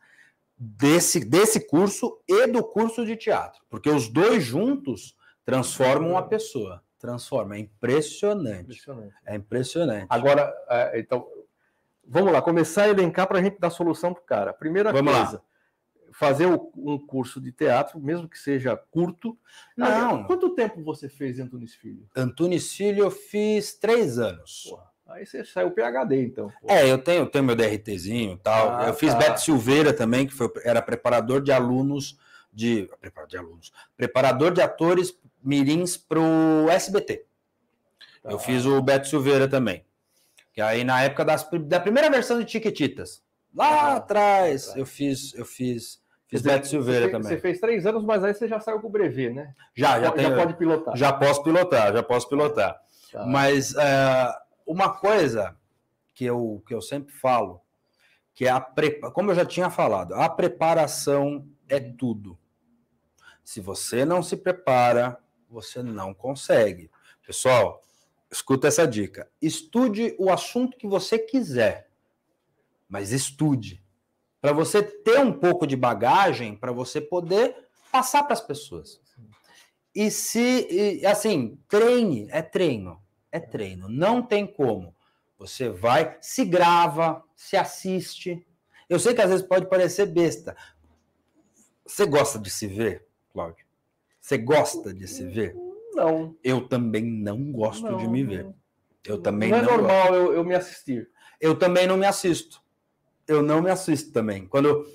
[0.56, 6.84] desse, desse curso e do curso de teatro, porque os dois juntos transformam a pessoa.
[7.00, 8.62] Transforma, é impressionante.
[8.62, 9.16] impressionante.
[9.26, 10.06] É impressionante.
[10.08, 11.28] Agora, é, então,
[12.08, 14.54] vamos lá, começar a elencar para a gente dar solução para o cara.
[14.54, 15.42] Primeira vamos coisa, lá.
[16.12, 19.36] fazer um curso de teatro, mesmo que seja curto.
[19.76, 20.26] Não.
[20.26, 22.08] Quanto tempo você fez Antunes Filho?
[22.16, 24.68] Antunes Filho eu fiz três anos.
[24.70, 24.91] Porra.
[25.14, 26.52] Aí você saiu PHD, então.
[26.62, 26.68] Pô.
[26.70, 28.76] É, eu tenho, tenho meu DRTzinho e tal.
[28.76, 29.20] Ah, eu fiz tá.
[29.20, 32.18] Beto Silveira também, que foi, era preparador de alunos
[32.52, 32.90] de.
[33.00, 33.74] Preparador de alunos.
[33.96, 37.26] Preparador de atores mirins para o SBT.
[38.24, 38.32] Tá.
[38.32, 39.84] Eu fiz o Beto Silveira também.
[40.54, 43.24] Que aí na época das, da primeira versão de Tiquetitas.
[43.54, 44.80] Lá ah, atrás, tá.
[44.80, 46.00] eu fiz, eu fiz.
[46.28, 47.28] Fiz Beto Silveira você, também.
[47.28, 49.54] Você fez três anos, mas aí você já saiu com o brevet, né?
[49.76, 50.96] Já, já, já, tenho, já pode pilotar.
[50.96, 52.82] Já posso pilotar, já posso pilotar.
[53.12, 53.26] Tá.
[53.26, 54.34] Mas uh,
[54.66, 55.58] uma coisa
[56.14, 57.62] que eu, que eu sempre falo,
[58.34, 62.38] que é a prepa, como eu já tinha falado, a preparação é tudo.
[63.44, 65.18] Se você não se prepara,
[65.50, 66.90] você não consegue.
[67.26, 67.82] Pessoal,
[68.32, 69.30] escuta essa dica.
[69.42, 71.90] Estude o assunto que você quiser,
[72.88, 73.84] mas estude.
[74.40, 77.56] Para você ter um pouco de bagagem, para você poder
[77.92, 79.00] passar para as pessoas.
[79.94, 83.88] E se, e, assim, treine, é treino, é treino.
[83.88, 84.96] Não tem como.
[85.38, 88.46] Você vai, se grava, se assiste.
[88.90, 90.56] Eu sei que às vezes pode parecer besta.
[91.86, 93.66] Você gosta de se ver, Cláudio?
[94.20, 95.56] Você gosta de se ver?
[95.94, 96.36] Não.
[96.44, 98.48] Eu também não gosto não, de me ver.
[99.06, 99.58] Eu também não.
[99.58, 101.10] É não é normal eu, eu, me assistir.
[101.40, 102.62] Eu também não me assisto.
[103.28, 104.46] Eu não me assisto também.
[104.48, 104.86] Quando,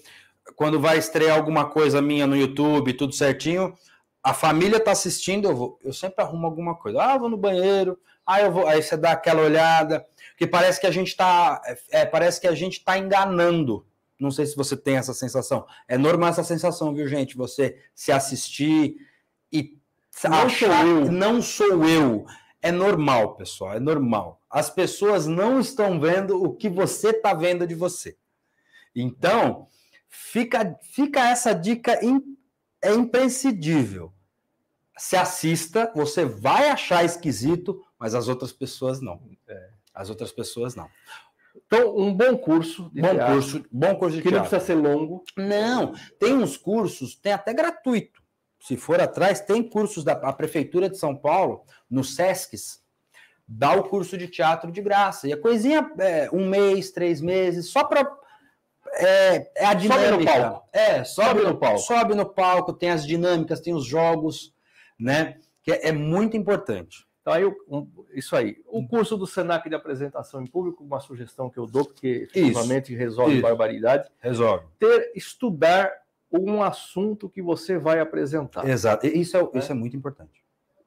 [0.55, 3.75] quando vai estrear alguma coisa minha no YouTube, tudo certinho,
[4.23, 7.03] a família tá assistindo, eu, vou, eu sempre arrumo alguma coisa.
[7.03, 10.05] Ah, vou no banheiro, ah, eu vou, aí você dá aquela olhada,
[10.37, 13.87] que parece que a gente tá, é, parece que a gente tá enganando.
[14.19, 15.67] Não sei se você tem essa sensação.
[15.87, 17.37] É normal essa sensação, viu, gente?
[17.37, 18.97] Você se assistir
[19.53, 19.79] e
[20.25, 21.13] não achar sou eu.
[21.13, 22.27] não sou eu.
[22.63, 24.41] É normal, pessoal, é normal.
[24.51, 28.17] As pessoas não estão vendo o que você está vendo de você.
[28.95, 29.69] Então,
[30.09, 32.37] fica, fica essa dica in,
[32.83, 34.13] é imprescindível.
[34.97, 39.21] Se assista, você vai achar esquisito, mas as outras pessoas não.
[39.49, 39.71] É.
[39.95, 40.89] As outras pessoas não.
[41.67, 44.45] Então, um bom curso bom teatro, curso, bom curso de que teatro.
[44.45, 45.25] não precisa ser longo.
[45.37, 48.27] Não, tem uns cursos, tem até gratuito
[48.67, 52.83] se for atrás, tem cursos da Prefeitura de São Paulo, no SESCs,
[53.47, 55.29] dá o curso de teatro de graça.
[55.29, 58.05] E a coisinha, é, um mês, três meses, só para.
[58.95, 60.11] É, é, a dinâmica.
[60.11, 60.69] Sobe no palco.
[60.73, 61.79] É, sobe, sobe, no palco.
[61.79, 64.53] Sobe no palco, tem as dinâmicas, tem os jogos,
[64.99, 65.39] né?
[65.63, 67.07] Que é, é muito importante.
[67.27, 68.63] Então, aí, um, isso aí.
[68.69, 72.93] O curso do SENAC de apresentação em público, uma sugestão que eu dou, porque efetivamente
[72.93, 73.43] isso, resolve isso.
[73.43, 74.09] barbaridade.
[74.21, 74.65] Resolve.
[74.79, 75.93] Ter, estudar
[76.31, 78.65] um assunto que você vai apresentar.
[78.69, 79.09] Exato.
[79.09, 79.49] Isso é, né?
[79.55, 80.45] isso é muito importante.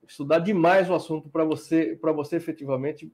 [0.07, 3.11] Estudar demais o assunto para você, para você efetivamente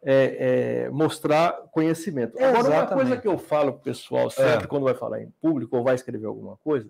[0.00, 2.38] é, é, mostrar conhecimento.
[2.38, 2.78] Agora, Exatamente.
[2.78, 4.66] uma coisa que eu falo para o pessoal sempre é.
[4.68, 6.88] quando vai falar em público ou vai escrever alguma coisa,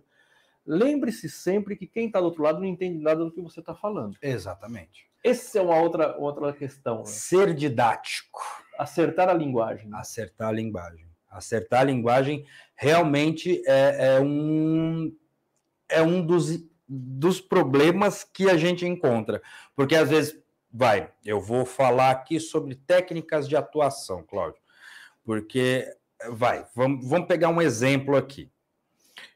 [0.67, 3.75] lembre-se sempre que quem está do outro lado não entende nada do que você está
[3.75, 4.15] falando.
[4.21, 5.08] Exatamente.
[5.25, 6.99] Essa é uma outra, outra questão.
[6.99, 7.05] Né?
[7.07, 8.41] Ser didático.
[8.79, 9.91] Acertar a linguagem.
[9.93, 11.07] Acertar a linguagem.
[11.31, 15.15] Acertar a linguagem realmente é, é um,
[15.89, 19.43] é um dos, dos problemas que a gente encontra.
[19.75, 20.41] Porque às vezes,
[20.73, 24.61] vai, eu vou falar aqui sobre técnicas de atuação, Cláudio.
[25.25, 25.85] Porque,
[26.31, 28.51] vai, vamos, vamos pegar um exemplo aqui.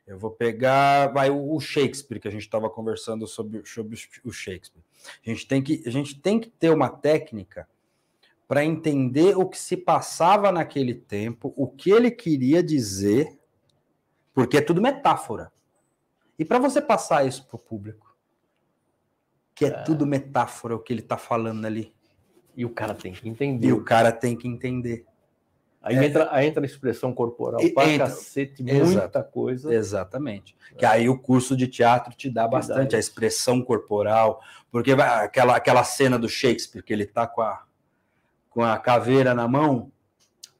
[0.06, 4.82] Eu vou pegar, vai, o Shakespeare, que a gente estava conversando sobre, sobre o Shakespeare.
[5.24, 7.68] A gente, tem que, a gente tem que ter uma técnica
[8.48, 13.38] para entender o que se passava naquele tempo, o que ele queria dizer,
[14.34, 15.52] porque é tudo metáfora.
[16.38, 18.16] E para você passar isso para o público,
[19.54, 21.94] que é, é, tudo metáfora o que ele está falando ali.
[22.56, 23.68] E o cara tem que entender.
[23.68, 25.06] E o cara tem que entender.
[25.82, 29.74] Aí, é, entra, aí entra a expressão corporal, para cacete, muita coisa.
[29.74, 30.54] Exatamente.
[30.72, 30.76] É.
[30.76, 34.40] Que aí o curso de teatro te dá bastante, dá a expressão corporal,
[34.70, 37.64] porque aquela, aquela cena do Shakespeare, que ele tá com a,
[38.48, 39.90] com a caveira na mão,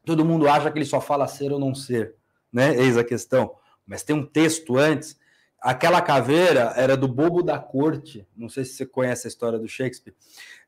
[0.05, 2.17] todo mundo acha que ele só fala ser ou não ser,
[2.53, 2.75] né?
[2.75, 3.55] Eis a questão.
[3.87, 5.17] Mas tem um texto antes.
[5.61, 8.27] Aquela caveira era do bobo da corte.
[8.37, 10.15] Não sei se você conhece a história do Shakespeare,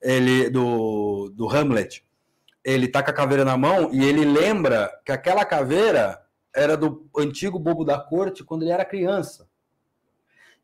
[0.01, 2.05] ele do, do Hamlet.
[2.65, 6.21] Ele tá com a caveira na mão e ele lembra que aquela caveira
[6.55, 9.49] era do antigo bobo da corte quando ele era criança.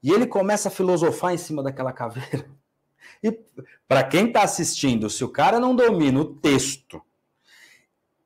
[0.02, 2.48] E ele começa a filosofar em cima daquela caveira.
[3.22, 3.38] E
[3.86, 7.02] para quem está assistindo, se o cara não domina o texto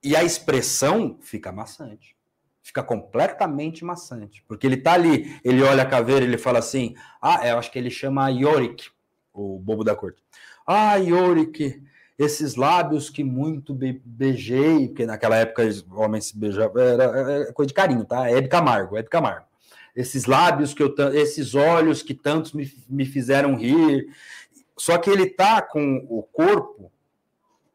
[0.02, 2.14] e a expressão, fica maçante.
[2.62, 7.46] fica completamente maçante, porque ele tá ali, ele olha a caveira, ele fala assim: "Ah,
[7.46, 8.88] eu acho que ele chama Yorick,
[9.34, 10.22] o bobo da corte.
[10.66, 11.82] Ah, Yorick,
[12.18, 17.52] esses lábios que muito be beijei, porque naquela época os homens se beijavam, era, era,
[17.52, 18.28] coisa de carinho, tá?
[18.28, 19.46] É Hebe Camargo, Hebe Camargo.
[19.94, 24.08] Esses lábios que eu, esses olhos que tantos me, me fizeram rir.
[24.76, 26.90] Só que ele tá com o corpo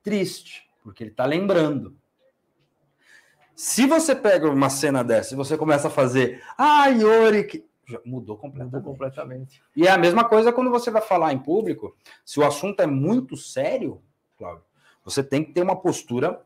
[0.04, 1.96] triste, porque ele tá lembrando.
[3.56, 7.66] Se você pega uma cena dessa e você começa a fazer, ah, Yorick,
[8.06, 8.74] mudou completamente.
[8.74, 9.62] mudou completamente.
[9.76, 11.96] E é a mesma coisa quando você vai falar em público.
[12.24, 14.02] Se o assunto é muito sério,
[14.40, 14.64] Cláudio,
[15.04, 16.42] você tem que ter uma postura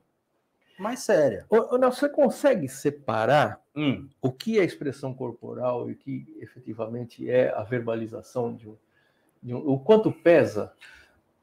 [0.80, 1.46] mais séria.
[1.48, 4.10] Ô, não, você consegue separar hum.
[4.20, 8.76] o que é expressão corporal e o que efetivamente é a verbalização de um,
[9.42, 10.74] de um o quanto pesa?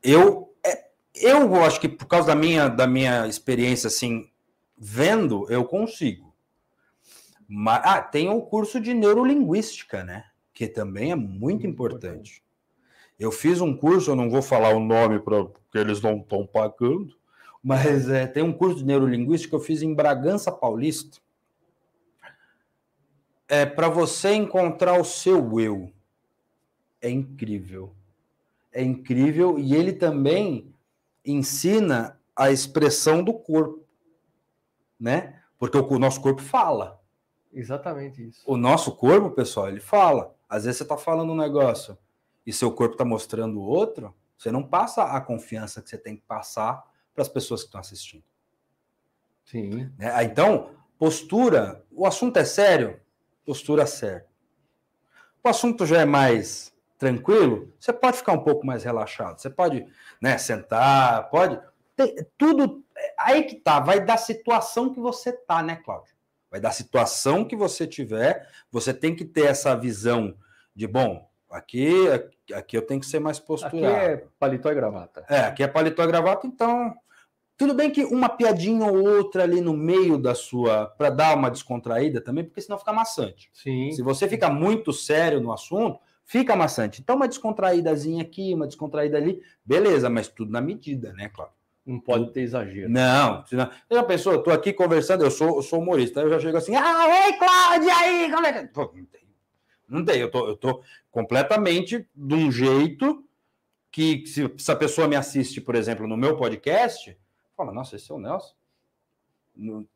[0.02, 4.28] Eu, é, eu acho que por causa da minha, da minha experiência assim
[4.76, 6.34] vendo, eu consigo.
[7.46, 10.24] Mas, ah, tem o curso de neurolinguística, né?
[10.52, 12.42] Que também é muito importante.
[13.20, 16.44] Eu fiz um curso, eu não vou falar o nome para porque eles não estão
[16.44, 17.14] pagando,
[17.62, 21.20] mas é, tem um curso de neurolinguística que eu fiz em Bragança Paulista.
[23.46, 25.92] É para você encontrar o seu eu.
[27.00, 27.94] É incrível.
[28.72, 30.72] É incrível e ele também
[31.24, 33.80] ensina a expressão do corpo
[35.00, 35.40] né?
[35.59, 37.00] Porque o nosso corpo fala.
[37.52, 38.42] Exatamente isso.
[38.46, 40.35] O nosso corpo, pessoal, ele fala.
[40.48, 41.96] Às vezes você está falando um negócio
[42.50, 46.22] e seu corpo está mostrando outro, você não passa a confiança que você tem que
[46.22, 46.84] passar
[47.14, 48.24] para as pessoas que estão assistindo.
[49.44, 49.92] Sim.
[49.96, 50.24] Né?
[50.24, 53.00] Então, postura, o assunto é sério,
[53.44, 54.26] postura séria.
[55.44, 59.38] O assunto já é mais tranquilo, você pode ficar um pouco mais relaxado.
[59.38, 59.86] Você pode
[60.20, 61.60] né, sentar, pode.
[61.94, 62.84] Tem, tudo
[63.16, 66.12] aí que tá, vai da situação que você tá, né, Cláudio?
[66.50, 70.36] Vai da situação que você tiver, você tem que ter essa visão
[70.74, 71.92] de, bom, aqui,
[72.54, 73.76] aqui eu tenho que ser mais posturado.
[73.76, 75.24] Aqui é paletó e gravata.
[75.28, 76.94] É, aqui é paletó e gravata, então
[77.60, 81.50] tudo bem que uma piadinha ou outra ali no meio da sua, para dar uma
[81.50, 83.50] descontraída também, porque senão fica maçante.
[83.52, 83.92] Sim.
[83.92, 87.02] Se você fica muito sério no assunto, fica maçante.
[87.02, 91.54] Então uma descontraídazinha aqui, uma descontraída ali, beleza, mas tudo na medida, né, Cláudio?
[91.84, 92.88] Não pode ter exagero.
[92.88, 94.32] Não, senão, você já pensou?
[94.32, 97.32] Eu tô aqui conversando, eu sou, eu sou humorista, eu já chego assim, ah, oi,
[97.34, 98.68] Cláudia, aí, como é que.
[98.68, 99.20] Pô, não tem.
[99.90, 103.24] Não tem, eu tô, eu tô completamente de um jeito
[103.90, 107.16] que, se, se a pessoa me assiste, por exemplo, no meu podcast,
[107.57, 108.55] fala, nossa, esse é o Nelson.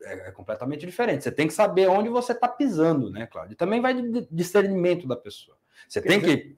[0.02, 1.22] É, é, completamente diferente.
[1.22, 3.56] Você tem que saber onde você está pisando, né, Cláudio?
[3.56, 5.56] também vai de discernimento da pessoa.
[5.88, 6.56] Você Quer tem dizer, que.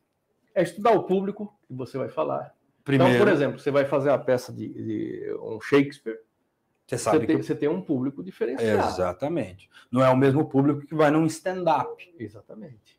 [0.55, 3.15] É estudar o público que você vai falar Primeiro.
[3.15, 6.21] Então, por exemplo, você vai fazer a peça de, de um Shakespeare,
[6.87, 7.27] você sabe você, que...
[7.27, 8.89] tem, você tem um público diferenciado.
[8.89, 9.69] Exatamente.
[9.91, 12.15] Não é o mesmo público que vai num stand-up.
[12.17, 12.96] Exatamente.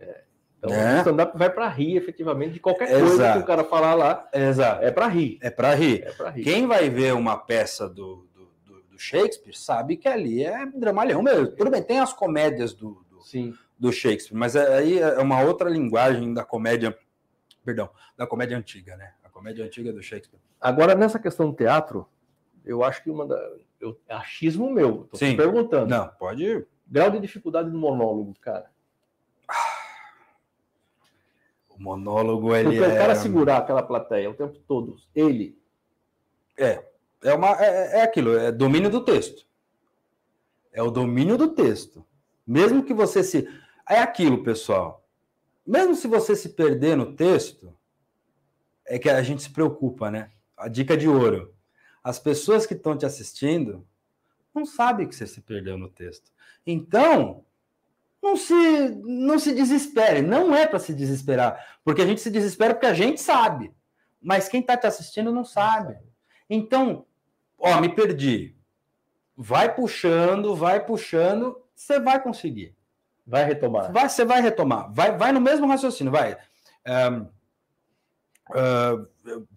[0.00, 0.22] É.
[0.58, 0.96] Então, é.
[0.96, 3.38] o stand-up vai para rir, efetivamente, de qualquer coisa Exato.
[3.38, 4.28] que o cara falar lá.
[4.32, 4.84] Exato.
[4.84, 5.38] É para rir.
[5.40, 6.02] É para rir.
[6.02, 6.42] É rir.
[6.42, 11.22] Quem vai ver uma peça do, do, do, do, Shakespeare sabe que ali é dramalhão
[11.22, 11.46] mesmo.
[11.48, 13.54] Tudo bem, tem as comédias do, do, Sim.
[13.78, 16.96] do Shakespeare, mas aí é uma outra linguagem da comédia
[17.68, 19.12] perdão, da comédia antiga, né?
[19.22, 20.40] A comédia antiga do Shakespeare.
[20.58, 22.08] Agora, nessa questão do teatro,
[22.64, 23.36] eu acho que uma da.
[23.78, 25.36] Eu, é achismo meu, tô Sim.
[25.36, 25.86] perguntando.
[25.86, 26.66] Não, pode ir.
[26.86, 28.70] Grau de dificuldade no monólogo, cara.
[31.78, 32.94] O monólogo, ele Porque é...
[32.94, 35.56] o cara segurar aquela plateia o tempo todo, ele.
[36.56, 36.84] É,
[37.22, 39.46] é, uma, é, é aquilo, é domínio do texto.
[40.72, 42.04] É o domínio do texto.
[42.46, 43.48] Mesmo que você se.
[43.88, 45.08] É aquilo, pessoal
[45.68, 47.76] mesmo se você se perder no texto,
[48.86, 50.30] é que a gente se preocupa, né?
[50.56, 51.54] A dica de ouro.
[52.02, 53.86] As pessoas que estão te assistindo
[54.54, 56.32] não sabem que você se perdeu no texto.
[56.66, 57.44] Então,
[58.22, 58.54] não se,
[59.04, 60.22] não se desespere.
[60.22, 61.78] Não é para se desesperar.
[61.84, 63.72] Porque a gente se desespera porque a gente sabe.
[64.20, 65.96] Mas quem está te assistindo não sabe.
[66.50, 67.06] Então,
[67.58, 68.56] ó, me perdi.
[69.36, 72.74] Vai puxando, vai puxando, você vai conseguir.
[73.24, 73.92] Vai retomar.
[73.92, 74.92] Vai, você vai retomar.
[74.92, 76.36] Vai, vai no mesmo raciocínio, vai.
[76.86, 77.20] Um,
[78.50, 79.08] uh,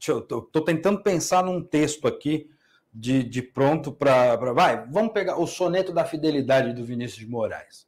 [0.08, 2.52] eu estou tentando pensar num texto aqui
[2.94, 4.36] de, de pronto para.
[4.54, 7.88] Vai, vamos pegar o soneto da fidelidade do Vinícius de Moraes.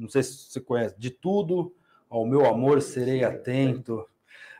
[0.00, 0.94] Não sei se você conhece.
[0.98, 1.74] De tudo
[2.08, 4.04] ao meu amor serei atento,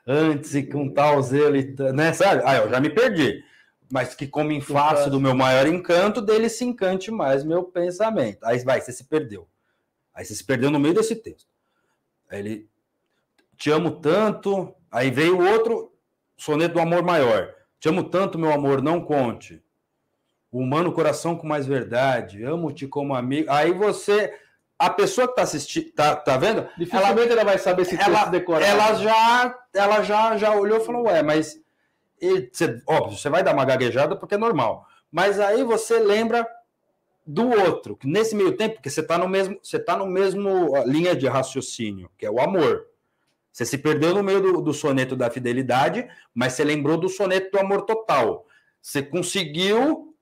[0.06, 1.56] antes e com tal zelo,
[1.94, 2.12] né?
[2.12, 2.42] Sabe?
[2.44, 3.42] Ah, eu já me perdi.
[3.90, 8.44] Mas que como em face do meu maior encanto, dele se encante mais meu pensamento.
[8.44, 9.48] Aí vai, você se perdeu.
[10.14, 11.48] Aí você se perdeu no meio desse texto.
[12.28, 12.68] Aí ele
[13.56, 14.74] te amo tanto.
[14.90, 15.92] Aí veio o outro
[16.36, 17.52] soneto do amor maior.
[17.80, 19.62] Te amo tanto, meu amor, não conte.
[20.52, 23.50] humano coração com mais verdade, amo-te como amigo.
[23.50, 24.32] Aí você,
[24.80, 26.66] a pessoa que está assistindo, tá, tá vendo?
[26.78, 28.64] Dificilmente ela, ela vai saber se ela, decorado.
[28.64, 31.60] Ela já, ela já, já olhou e falou, ué, mas
[32.18, 34.86] e, você, óbvio, você vai dar uma gaguejada porque é normal.
[35.12, 36.48] Mas aí você lembra
[37.26, 40.72] do outro, que nesse meio tempo, que você está no mesmo, você tá no mesmo
[40.86, 42.86] linha de raciocínio, que é o amor.
[43.52, 47.50] Você se perdeu no meio do, do soneto da fidelidade, mas você lembrou do soneto
[47.50, 48.46] do amor total.
[48.80, 50.16] Você conseguiu,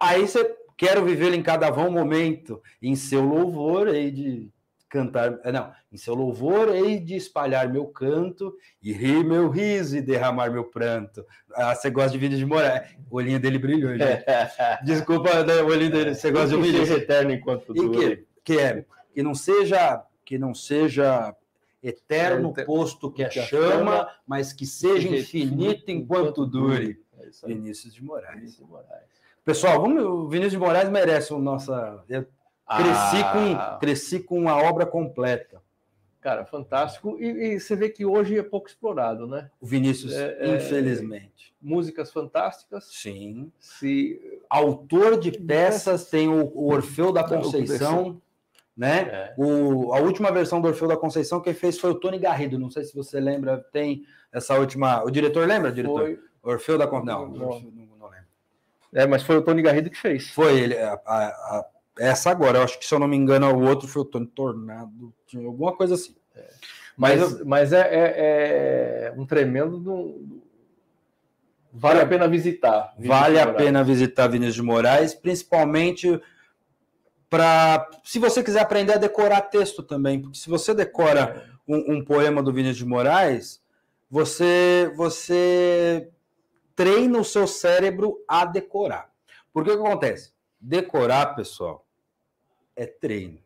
[0.00, 4.48] aí você quero viver em cada vão momento, em seu louvor e de
[4.88, 9.98] cantar, eh, não, em seu louvor hei de espalhar meu canto e rir meu riso
[9.98, 11.26] e derramar meu pranto.
[11.52, 12.96] Ah, você gosta de vídeo de Moraes?
[13.10, 14.24] O olhinho dele brilhou, gente.
[14.84, 18.58] Desculpa, né, o olhinho dele, você gosta de um vídeo eterno enquanto e que, que
[18.58, 21.34] é que não seja que não seja
[21.82, 27.00] eterno posto que a chama, mas que seja infinito enquanto dure.
[27.18, 28.60] É Vinícius de Moraes.
[29.48, 33.32] Pessoal, vamos, o Vinícius de Moraes merece o nossa Cresci, ah.
[33.32, 35.62] com, cresci com uma obra completa.
[36.20, 37.16] Cara, fantástico.
[37.18, 39.50] E, e, você vê que hoje é pouco explorado, né?
[39.58, 41.54] O Vinícius, é, é infelizmente.
[41.62, 42.90] É, músicas fantásticas.
[42.92, 43.50] Sim.
[43.58, 44.20] Se...
[44.50, 48.20] Autor de peças, tem o, o Orfeu da Conceição,
[48.76, 49.00] né?
[49.10, 49.34] É.
[49.38, 52.58] O, a última versão do Orfeu da Conceição quem fez foi o Tony Garrido.
[52.58, 55.02] Não sei se você lembra, tem essa última.
[55.04, 56.00] O diretor lembra, diretor?
[56.00, 56.20] Foi.
[56.42, 57.30] Orfeu da Conceição.
[57.30, 57.77] Não, não.
[58.94, 60.30] É, mas foi o Tony Garrido que fez.
[60.30, 60.76] Foi ele.
[60.78, 61.66] a, a
[61.98, 64.26] essa agora, eu acho que se eu não me engano, o outro foi o Tony
[64.26, 66.14] Tornado, alguma coisa assim.
[66.34, 66.48] É.
[66.96, 67.46] Mas, mas, eu...
[67.46, 69.78] mas é, é, é, um tremendo.
[69.78, 70.42] Do...
[71.72, 72.94] Vale a pena visitar.
[72.98, 76.20] Vale a pena visitar Vinícius de Moraes, principalmente
[77.28, 77.88] para.
[78.04, 82.42] Se você quiser aprender a decorar texto também, porque se você decora um, um poema
[82.42, 83.60] do Vinícius de Moraes,
[84.10, 86.08] você, você
[86.78, 89.12] treina o seu cérebro a decorar.
[89.52, 90.32] Porque o que acontece?
[90.60, 91.84] Decorar, pessoal,
[92.76, 93.40] é treino.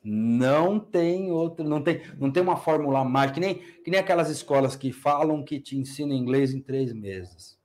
[0.00, 4.30] Não tem outro, não tem, não tem uma fórmula mágica, que nem, que nem aquelas
[4.30, 7.58] escolas que falam que te ensinam inglês em três meses.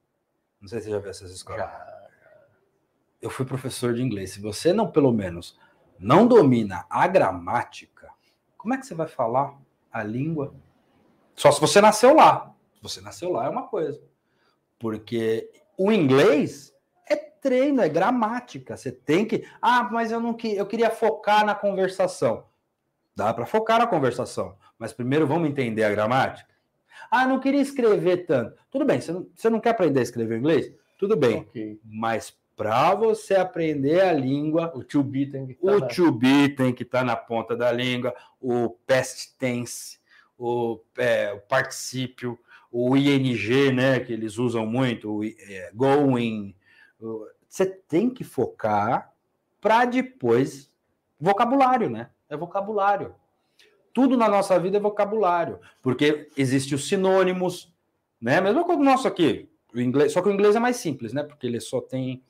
[0.60, 1.62] Não sei se você já viu essas escolas.
[1.62, 2.10] Já.
[3.22, 4.32] Eu fui professor de inglês.
[4.32, 5.56] Se você não, pelo menos,
[6.00, 8.10] não domina a gramática,
[8.58, 9.56] como é que você vai falar
[9.92, 10.56] a língua?
[11.36, 12.56] Só se você nasceu lá.
[12.74, 14.02] Se você nasceu lá é uma coisa.
[14.84, 16.74] Porque o inglês
[17.44, 18.78] treino, é gramática.
[18.78, 19.46] Você tem que.
[19.62, 22.46] Ah, mas eu não que eu queria focar na conversação.
[23.14, 26.52] Dá para focar na conversação, mas primeiro vamos entender a gramática.
[27.12, 28.58] Ah, não queria escrever tanto.
[28.72, 30.74] Tudo bem, você não, você não quer aprender a escrever inglês?
[30.98, 31.42] Tudo bem.
[31.42, 31.80] Okay.
[31.84, 35.54] Mas para você aprender a língua, o to be tem que
[36.74, 40.00] que estar tá na ponta da língua, o past tense,
[40.38, 42.40] o, é, o particípio,
[42.76, 46.56] o ing, né, que eles usam muito, o é, going,
[47.48, 49.14] você tem que focar
[49.62, 50.72] para depois
[51.20, 52.10] vocabulário, né?
[52.28, 53.14] É vocabulário.
[53.94, 57.72] Tudo na nossa vida é vocabulário, porque existe os sinônimos,
[58.20, 58.42] né?
[58.42, 61.22] Mesma coisa do nosso aqui, o inglês, só que o inglês é mais simples, né?
[61.22, 62.24] Porque ele só tem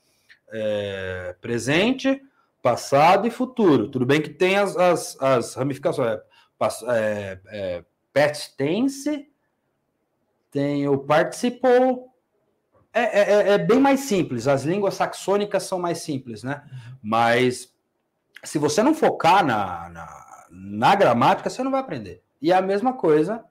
[0.51, 2.21] é, presente,
[2.61, 3.87] passado e futuro.
[3.87, 6.19] Tudo bem que tem as, as, as ramificações.
[6.89, 9.32] É, é, past tense,
[10.53, 12.13] tem o participou,
[12.93, 14.47] é, é, é, é, bem mais simples.
[14.47, 16.63] As línguas saxônicas são mais simples, né?
[17.01, 17.73] Mas
[18.43, 22.21] se você não focar na, na, na gramática, você não vai aprender.
[22.39, 23.43] E é a mesma coisa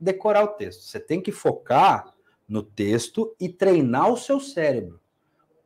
[0.00, 0.82] decorar o texto.
[0.82, 2.14] Você tem que focar
[2.48, 4.98] no texto e treinar o seu cérebro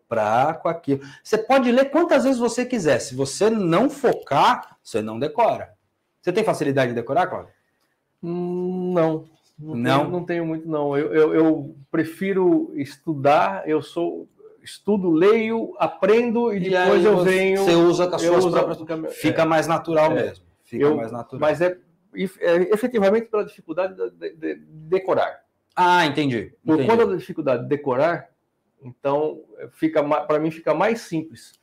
[0.08, 1.02] para com aquilo.
[1.22, 2.98] Você pode ler quantas vezes você quiser.
[2.98, 5.72] Se você não focar, você não decora.
[6.20, 7.52] Você tem facilidade de decorar, Cláudio?
[8.20, 9.28] Hum, não.
[9.60, 10.00] Não, não?
[10.00, 10.96] Tenho, não tenho muito, não.
[10.96, 14.28] Eu, eu, eu, prefiro estudar, eu sou
[14.62, 17.64] estudo, leio, aprendo e, e depois eu venho.
[17.64, 19.16] Você usa com as suas próprias.
[19.16, 20.44] Fica é, mais natural é, mesmo.
[20.64, 21.40] Fica eu, mais natural.
[21.40, 21.78] Mas é,
[22.14, 25.42] é efetivamente pela dificuldade de, de, de decorar.
[25.76, 26.52] Ah, entendi.
[26.64, 26.88] Por entendi.
[26.88, 28.30] conta da dificuldade de decorar,
[28.82, 29.40] então
[29.72, 31.60] fica para mim fica mais simples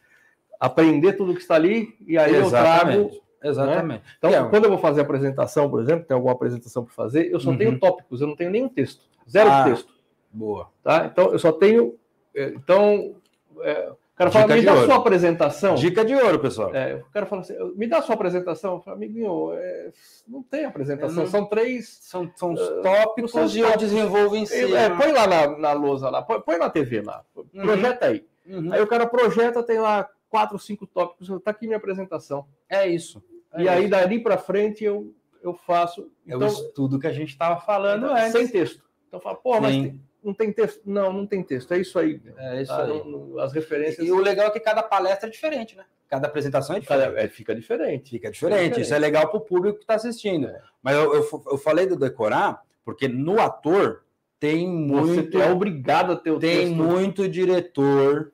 [0.60, 2.97] aprender tudo que está ali e aí Exatamente.
[2.97, 4.03] eu trago Exatamente.
[4.03, 4.11] Né?
[4.17, 4.49] Então, é.
[4.49, 7.51] quando eu vou fazer a apresentação, por exemplo, tem alguma apresentação para fazer, eu só
[7.51, 7.57] uhum.
[7.57, 9.05] tenho tópicos, eu não tenho nenhum texto.
[9.29, 9.93] Zero ah, texto.
[10.31, 10.69] Boa.
[10.83, 11.05] Tá?
[11.11, 11.95] Então, eu só tenho.
[12.35, 13.15] É, então,
[13.61, 14.85] é, o cara fala, me dá ouro.
[14.85, 15.75] sua apresentação.
[15.75, 16.75] Dica de ouro, pessoal.
[16.75, 18.75] É, o cara fala assim, me dá sua apresentação.
[18.75, 19.91] Eu falo, amiguinho, é,
[20.27, 21.99] não tem apresentação, não, são três.
[22.01, 24.73] São, são os uh, tópicos são e eu desenvolvo em si.
[24.73, 27.45] É, põe lá na, na lousa lá, põe, põe na TV lá, uhum.
[27.61, 28.25] projeta aí.
[28.47, 28.73] Uhum.
[28.73, 32.45] Aí o cara projeta, tem lá quatro, cinco tópicos, tá aqui minha apresentação.
[32.69, 33.23] É isso.
[33.53, 36.11] É e aí, dali para frente, eu, eu faço.
[36.25, 38.32] Então, é o então, estudo que a gente estava falando então, antes.
[38.32, 38.84] Sem texto.
[39.07, 40.82] Então, fala, pô, mas tem, não tem texto.
[40.86, 41.73] Não, não tem texto.
[41.73, 42.21] É isso aí.
[42.38, 43.03] É isso ah, aí.
[43.09, 44.05] Não, as referências.
[44.05, 45.86] E o legal é que cada palestra é diferente, né?
[46.09, 47.17] Cada apresentação é diferente.
[47.17, 48.11] É, fica diferente.
[48.11, 48.38] Fica diferente.
[48.38, 48.82] Fica diferente.
[48.82, 50.47] Isso é legal para o público que está assistindo.
[50.47, 50.61] É.
[50.82, 54.03] Mas eu, eu, eu, falei do decorar, porque no ator
[54.39, 55.32] tem muito.
[55.32, 56.75] Você é obrigado a ter o Tem texto.
[56.75, 58.32] muito diretor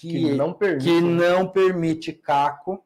[0.00, 2.82] que, que, não permite, que não permite caco,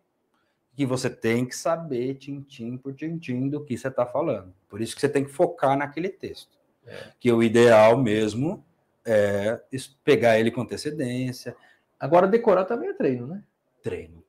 [0.74, 4.52] que você tem que saber tintim por tintim do que você está falando.
[4.68, 6.58] Por isso que você tem que focar naquele texto.
[6.84, 7.12] É.
[7.20, 8.64] Que o ideal mesmo
[9.04, 9.60] é
[10.02, 11.56] pegar ele com antecedência.
[12.00, 13.44] Agora, decorar também é treino, né?
[13.80, 14.24] Treino.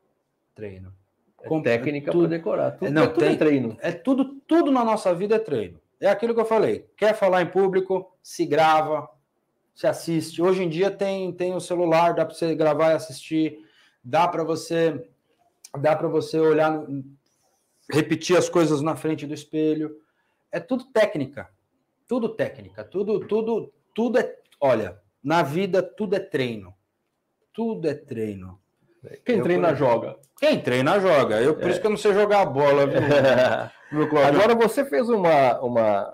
[0.54, 0.94] Treino.
[1.42, 2.72] É com técnica para decorar.
[2.72, 3.78] Tudo, não, é tudo tem, treino.
[3.82, 5.82] É tudo, tudo na nossa vida é treino.
[6.00, 6.88] É aquilo que eu falei.
[6.96, 9.10] Quer falar em público, se grava,
[9.76, 10.42] se assiste.
[10.42, 13.60] Hoje em dia tem, tem o celular, dá para você gravar e assistir,
[14.04, 15.08] dá para você
[15.78, 16.86] dá para você olhar,
[17.92, 19.98] repetir as coisas na frente do espelho.
[20.50, 21.50] É tudo técnica.
[22.08, 26.74] Tudo técnica, tudo tudo tudo é, olha, na vida tudo é treino.
[27.52, 28.60] Tudo é treino.
[29.24, 30.18] Quem eu, treina eu, joga.
[30.40, 31.42] Quem treina joga.
[31.42, 31.72] Eu, por é.
[31.72, 33.00] isso que eu não sei jogar bola, viu,
[34.28, 36.14] Agora você fez uma, uma.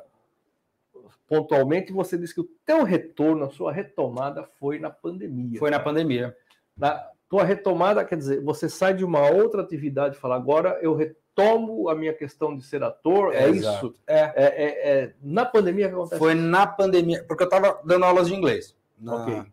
[1.32, 5.57] Pontualmente, você disse que o teu retorno, a sua retomada foi na pandemia.
[5.57, 6.36] Foi na pandemia.
[6.75, 10.93] Na tua retomada, quer dizer, você sai de uma outra atividade e fala, agora eu
[10.93, 13.34] retomo a minha questão de ser ator.
[13.34, 13.95] É, é isso?
[14.05, 14.19] É.
[14.19, 15.13] É, é, é.
[15.21, 16.19] Na pandemia que acontece?
[16.19, 18.75] Foi na pandemia, porque eu estava dando aulas de inglês.
[18.99, 19.15] Na...
[19.15, 19.43] Ok.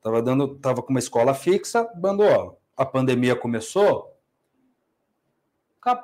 [0.00, 4.16] Tava dando, tava com uma escola fixa, dando aula a pandemia começou,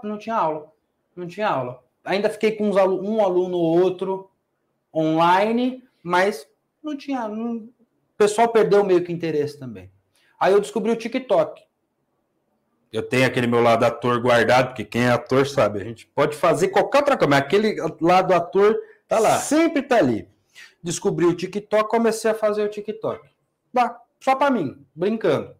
[0.02, 0.72] não tinha aula.
[1.16, 1.82] Não tinha aula.
[2.04, 4.29] Ainda fiquei com um aluno ou outro
[4.94, 6.46] online, mas
[6.82, 7.28] não tinha.
[7.28, 7.56] Não...
[7.56, 7.72] O
[8.16, 9.90] pessoal perdeu meio que interesse também.
[10.38, 11.62] Aí eu descobri o TikTok.
[12.92, 16.36] Eu tenho aquele meu lado ator guardado, porque quem é ator sabe, a gente pode
[16.36, 18.76] fazer qualquer outra coisa, mas aquele lado ator
[19.06, 19.38] tá lá.
[19.38, 20.28] Sempre tá ali.
[20.82, 23.28] Descobri o TikTok, comecei a fazer o TikTok.
[24.18, 25.54] Só para mim, brincando.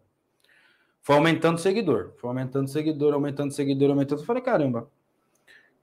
[1.01, 4.23] Foi aumentando seguidor, foi aumentando seguidor, aumentando seguidor, aumentando.
[4.23, 4.89] Falei, caramba,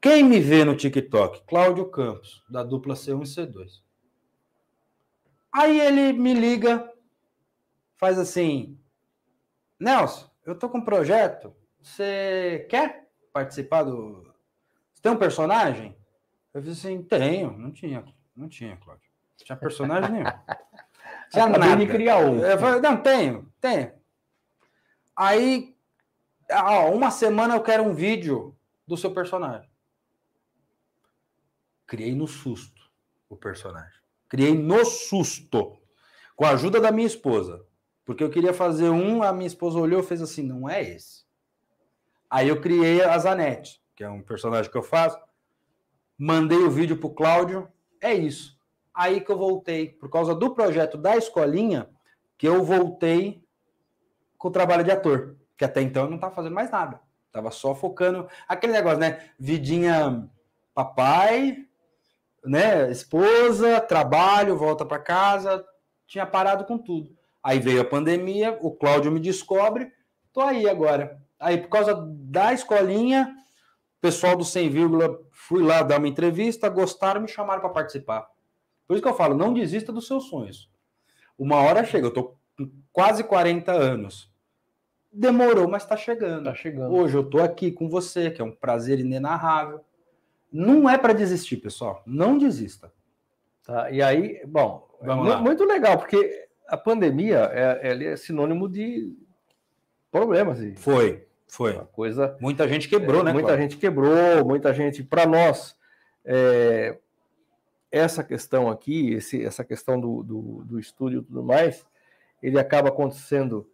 [0.00, 1.42] quem me vê no TikTok?
[1.46, 3.82] Cláudio Campos, da dupla C1 e C2.
[5.52, 6.92] Aí ele me liga,
[7.96, 8.78] faz assim:
[9.78, 14.22] Nelson, eu tô com um projeto, você quer participar do.
[14.94, 15.96] Você tem um personagem?
[16.54, 18.04] Eu disse assim: tenho, não tinha,
[18.36, 19.08] não tinha, Cláudio.
[19.38, 20.24] Não tinha personagem nenhum.
[21.30, 21.76] Tinha nada.
[21.76, 22.38] de criar um.
[22.38, 23.92] Eu falei, não, tenho, tenho.
[25.14, 25.76] Aí,
[26.50, 29.67] ó, uma semana eu quero um vídeo do seu personagem.
[31.88, 32.82] Criei no susto
[33.30, 33.98] o personagem.
[34.28, 35.78] Criei no susto.
[36.36, 37.64] Com a ajuda da minha esposa.
[38.04, 41.24] Porque eu queria fazer um, a minha esposa olhou e fez assim: não é esse.
[42.30, 45.18] Aí eu criei a Zanete, que é um personagem que eu faço.
[46.16, 47.66] Mandei o vídeo pro Cláudio.
[48.02, 48.58] É isso.
[48.92, 51.88] Aí que eu voltei, por causa do projeto da escolinha,
[52.36, 53.42] que eu voltei
[54.36, 57.00] com o trabalho de ator, que até então eu não estava fazendo mais nada.
[57.32, 59.30] Tava só focando aquele negócio, né?
[59.38, 60.28] Vidinha
[60.74, 61.67] papai,
[62.44, 62.90] né?
[62.90, 65.64] Esposa, trabalho, volta para casa,
[66.06, 67.16] tinha parado com tudo.
[67.42, 69.92] Aí veio a pandemia, o Cláudio me descobre,
[70.32, 71.20] tô aí agora.
[71.38, 73.34] Aí por causa da escolinha,
[73.98, 74.70] o pessoal do 100,
[75.30, 78.28] fui lá dar uma entrevista, gostaram, me chamaram para participar.
[78.86, 80.70] Por isso que eu falo, não desista dos seus sonhos.
[81.38, 84.32] Uma hora chega, eu tô com quase 40 anos.
[85.12, 86.44] Demorou, mas está chegando.
[86.44, 86.94] Tá chegando.
[86.94, 89.80] Hoje eu estou aqui com você, que é um prazer inenarrável.
[90.52, 92.02] Não é para desistir, pessoal.
[92.06, 92.92] Não desista.
[93.64, 95.40] Tá, e aí, bom, Vamos lá.
[95.40, 99.14] muito legal, porque a pandemia é, é sinônimo de
[100.10, 100.58] problemas.
[100.76, 101.74] Foi, foi.
[101.74, 102.36] Uma coisa.
[102.40, 103.32] Muita gente quebrou, é, né?
[103.32, 105.02] Muita gente quebrou, muita gente.
[105.02, 105.76] Para nós,
[106.24, 106.98] é,
[107.90, 111.86] essa questão aqui, esse, essa questão do, do, do estúdio e tudo mais,
[112.42, 113.68] ele acaba acontecendo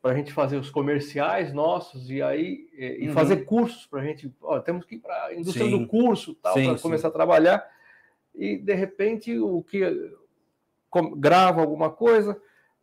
[0.00, 3.14] para a gente fazer os comerciais nossos e aí e, uhum.
[3.14, 4.32] fazer cursos para a gente.
[4.40, 5.78] Ó, temos que ir para a indústria sim.
[5.78, 7.66] do curso tal para começar a trabalhar
[8.34, 9.80] e de repente o que
[11.16, 12.40] grava alguma coisa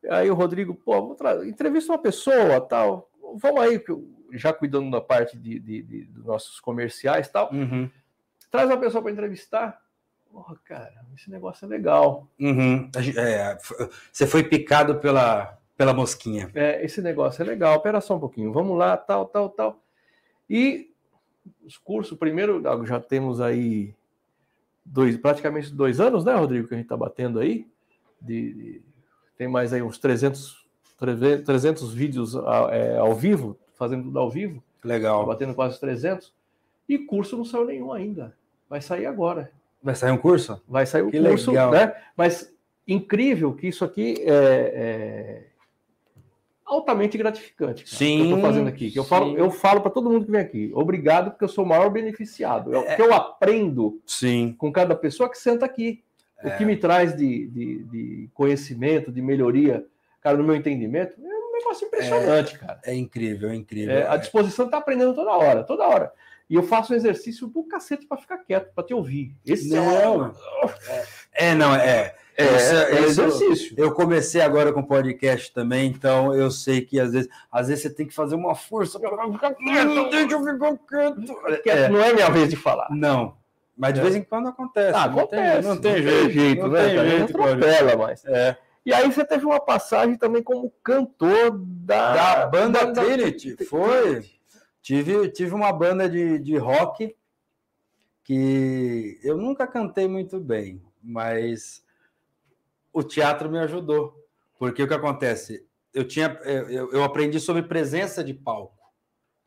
[0.09, 1.15] aí o Rodrigo pô
[1.45, 3.81] entrevista uma pessoa tal vamos aí
[4.33, 7.89] já cuidando da parte de, de, de dos nossos comerciais tal uhum.
[8.51, 9.81] traz uma pessoa para entrevistar
[10.29, 12.27] Porra, cara, esse negócio é legal.
[12.39, 12.91] Uhum.
[13.15, 13.57] É,
[14.11, 16.49] você foi picado pela, pela mosquinha.
[16.55, 17.75] É, esse negócio é legal.
[17.75, 18.51] Espera só um pouquinho.
[18.51, 19.79] Vamos lá, tal, tal, tal.
[20.49, 20.91] E
[21.63, 23.93] os cursos, primeiro, já temos aí
[24.83, 27.67] dois, praticamente dois anos, né, Rodrigo, que a gente está batendo aí.
[28.19, 28.81] De, de,
[29.37, 30.65] tem mais aí uns 300,
[31.45, 32.33] 300 vídeos
[32.71, 34.63] é, ao vivo, fazendo tudo ao vivo.
[34.83, 35.19] Legal.
[35.19, 36.33] Tá batendo quase 300.
[36.89, 38.35] E curso não saiu nenhum ainda.
[38.67, 39.51] Vai sair agora.
[39.83, 40.59] Vai sair um curso?
[40.67, 41.71] Vai sair o Que curso, legal.
[41.71, 41.93] né?
[42.15, 42.51] Mas
[42.87, 45.47] incrível que isso aqui é, é
[46.67, 47.83] altamente gratificante.
[47.85, 48.91] cara, Sim, Que eu tô fazendo aqui.
[48.91, 50.71] Que eu falo, eu falo para todo mundo que vem aqui.
[50.73, 52.75] Obrigado, porque eu sou o maior beneficiado.
[52.75, 54.53] É o que eu aprendo Sim.
[54.57, 56.03] com cada pessoa que senta aqui.
[56.43, 56.49] É.
[56.49, 59.85] O que me traz de, de, de conhecimento, de melhoria,
[60.21, 62.79] cara, no meu entendimento, é um negócio impressionante, cara.
[62.85, 63.95] É incrível, é incrível.
[63.95, 66.11] É, a disposição está aprendendo toda hora, toda hora.
[66.49, 69.35] E eu faço um exercício do cacete para ficar quieto, para te ouvir.
[69.45, 70.31] Esse é, Não, um-
[71.33, 72.15] É, não, é.
[72.37, 73.75] É, Isso- é isso- exercício.
[73.77, 77.89] Eu comecei agora com podcast também, então eu sei que às vezes, às vezes você
[77.89, 81.61] tem que fazer uma força para ficar quieto, deixa eu ficar quieto.
[81.63, 82.87] Quieto, É, Não é minha vez de falar.
[82.91, 83.35] não,
[83.75, 84.03] mas de É.
[84.03, 84.95] vez em quando acontece.
[84.97, 85.67] Ah, não tem- acontece.
[85.67, 86.85] não tem jeito, não né?
[86.87, 88.23] tem jeito, Não atropela mais.
[88.25, 88.55] É.
[88.85, 94.23] E aí você teve uma passagem também como cantor da, Da banda Trinity, foi.
[94.81, 97.13] Tive, tive uma banda de, de rock
[98.23, 101.83] que eu nunca cantei muito bem, mas
[102.97, 104.25] o teatro me ajudou.
[104.57, 105.63] Porque o que acontece?
[105.93, 108.75] Eu, tinha, eu, eu aprendi sobre presença de palco,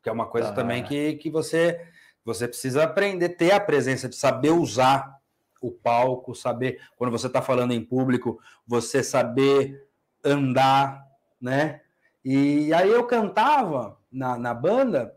[0.00, 0.52] que é uma coisa Ah.
[0.52, 1.84] também que, que você,
[2.24, 5.18] você precisa aprender, ter a presença de saber usar
[5.60, 9.84] o palco, saber, quando você está falando em público, você saber
[10.24, 11.04] andar,
[11.40, 11.80] né?
[12.24, 15.16] E aí eu cantava na, na banda,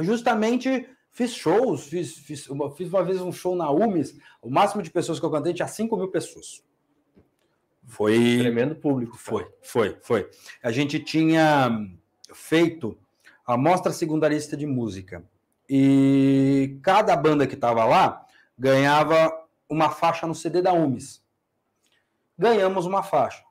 [0.00, 4.82] justamente fiz shows, fiz, fiz, uma, fiz uma vez um show na UMES, o máximo
[4.82, 6.64] de pessoas que eu cantei tinha 5 mil pessoas.
[7.86, 8.38] Foi.
[8.38, 9.16] Tremendo público.
[9.16, 10.30] Foi, foi, foi.
[10.62, 11.70] A gente tinha
[12.32, 12.98] feito
[13.46, 15.24] a mostra secundarista de música.
[15.68, 18.24] E cada banda que estava lá
[18.58, 19.32] ganhava
[19.68, 21.22] uma faixa no CD da UMES.
[22.38, 23.42] Ganhamos uma faixa.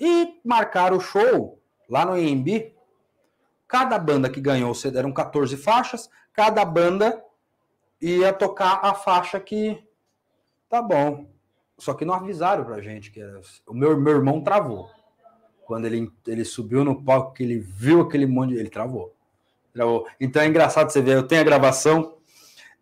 [0.00, 2.74] E marcaram o show lá no IMB.
[3.68, 7.22] Cada banda que ganhou o CD eram 14 faixas, cada banda
[8.00, 9.82] ia tocar a faixa que
[10.68, 11.31] tá bom.
[11.82, 13.40] Só que não avisaram pra gente que era.
[13.66, 14.88] O meu, meu irmão travou.
[15.66, 18.50] Quando ele, ele subiu no palco, que ele viu aquele monte.
[18.50, 19.12] de- Ele travou.
[19.74, 20.06] travou.
[20.20, 21.16] Então é engraçado você ver.
[21.16, 22.18] Eu tenho a gravação.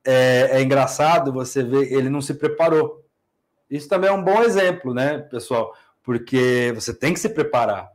[0.04, 1.90] É, é engraçado você ver.
[1.90, 3.02] Ele não se preparou.
[3.70, 5.74] Isso também é um bom exemplo, né, pessoal?
[6.02, 7.90] Porque você tem que se preparar.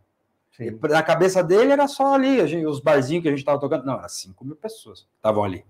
[0.58, 0.80] Sim.
[0.90, 3.86] Na cabeça dele era só ali, gente- os barzinhos que a gente estava tocando.
[3.86, 5.64] Não, era 5 mil pessoas que estavam ali.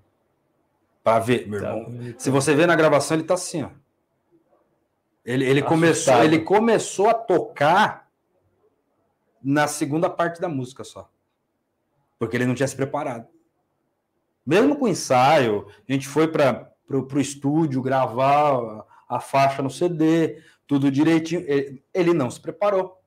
[1.03, 1.75] Para ver, meu Tá.
[1.75, 2.13] irmão.
[2.17, 3.69] Se você vê na gravação, ele tá assim, ó.
[5.25, 5.69] Ele, ele, Assustado.
[5.69, 8.11] começou, ele começou a tocar
[9.43, 11.09] na segunda parte da música só.
[12.19, 13.27] Porque ele não tinha se preparado.
[14.45, 19.69] Mesmo com o ensaio, a gente foi para o estúdio gravar a, a faixa no
[19.69, 21.43] CD, tudo direitinho.
[21.47, 23.01] Ele, ele não se preparou.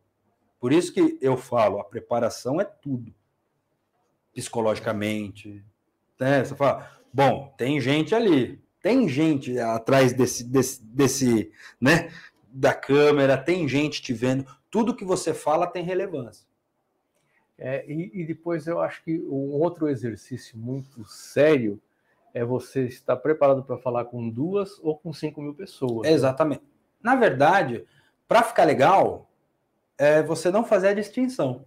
[0.59, 3.15] Por isso que eu falo, a preparação é tudo.
[4.35, 5.65] Psicologicamente.
[6.19, 6.45] Né?
[6.45, 12.11] Você fala, bom, tem gente ali, tem gente atrás desse, desse, desse, né,
[12.51, 14.47] da câmera, tem gente te vendo.
[14.71, 16.47] Tudo que você fala tem relevância.
[17.59, 21.81] É, e, e depois eu acho que um outro exercício muito sério
[22.33, 26.09] é você estar preparado para falar com duas ou com cinco mil pessoas.
[26.09, 26.63] Exatamente.
[27.03, 27.85] Na verdade,
[28.29, 29.29] para ficar legal,
[29.97, 31.67] é você não fazer a distinção.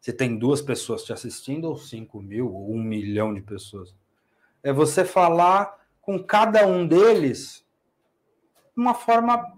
[0.00, 3.92] Se tem duas pessoas te assistindo, ou cinco mil, ou um milhão de pessoas.
[4.62, 5.76] É você falar
[6.06, 7.66] com cada um deles
[8.74, 9.52] de uma forma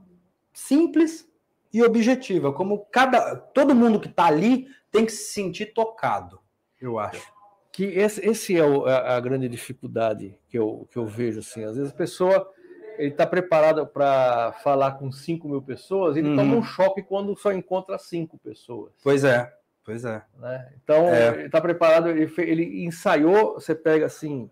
[0.53, 1.28] simples
[1.72, 2.53] e objetiva.
[2.53, 6.40] Como cada todo mundo que está ali tem que se sentir tocado,
[6.80, 7.30] eu acho.
[7.70, 11.40] Que esse, esse é o- a, a grande dificuldade que eu, que eu vejo.
[11.40, 11.62] Assim.
[11.64, 12.51] Às vezes a pessoa
[12.96, 16.36] ele está preparada para falar com 5 mil pessoas ele Uhum.
[16.36, 18.92] toma um choque quando só encontra cinco pessoas.
[19.05, 19.53] Pois é,
[19.84, 20.24] pois é.
[20.38, 20.72] né?
[20.82, 21.28] Então, É.
[21.34, 24.51] ele está preparado, ele, ele ensaiou, você pega assim,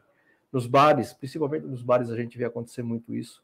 [0.56, 3.42] nos bares, principalmente nos bares a gente vê acontecer muito isso.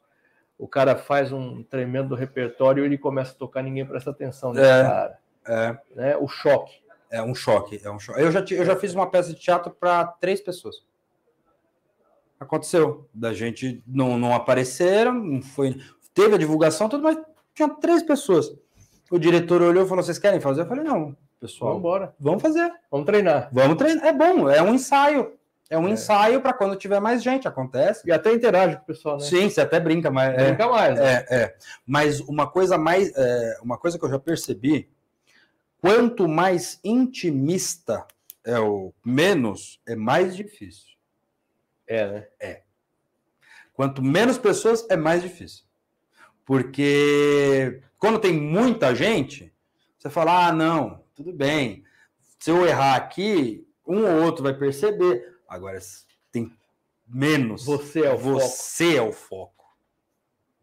[0.57, 4.65] O cara faz um tremendo repertório e ele começa a tocar, ninguém presta atenção nesse
[4.65, 4.83] É.
[4.83, 5.19] cara.
[5.45, 5.77] É.
[5.95, 6.17] Né?
[6.17, 6.81] O choque.
[7.11, 8.19] É um choque, é um choque.
[8.19, 10.83] Eu já, eu já fiz uma peça de teatro para três pessoas.
[12.39, 13.07] Aconteceu.
[13.13, 15.79] Da gente não, não apareceram, não foi,
[16.15, 17.15] teve a divulgação, tudo, mas
[17.53, 18.51] tinha três pessoas.
[19.11, 20.61] O diretor olhou e falou: vocês querem fazer?
[20.61, 22.73] Eu falei, não, Vamos pessoal, embora, vamos fazer.
[22.89, 23.49] vamos treinar.
[23.51, 24.03] Vamos treinar.
[24.03, 25.37] É bom, é um ensaio.
[25.73, 25.91] É um É.
[25.91, 28.07] ensaio para quando tiver mais gente, acontece.
[28.07, 29.23] E até interage com o pessoal, né?
[29.23, 30.33] Sim, você até brinca, mas.
[30.37, 30.99] é- Brinca mais.
[30.99, 31.25] né?
[31.29, 31.55] é, é.
[31.83, 34.87] Mas uma coisa mais, é, uma coisa que eu já percebi,
[35.81, 38.05] quanto mais intimista
[38.45, 40.93] é o menos, é mais difícil.
[41.87, 42.05] É,
[42.39, 42.61] né?
[43.73, 45.63] Quanto menos pessoas, é mais difícil.
[46.45, 49.51] Porque quando tem muita gente,
[49.97, 51.83] você fala, ah, não, tudo bem.
[52.37, 55.32] Se eu errar aqui, um ou outro vai perceber.
[55.53, 55.79] Agora,
[56.31, 56.51] tem
[57.07, 57.65] menos.
[57.65, 58.39] Você é o foco.
[58.39, 59.77] Você é o foco.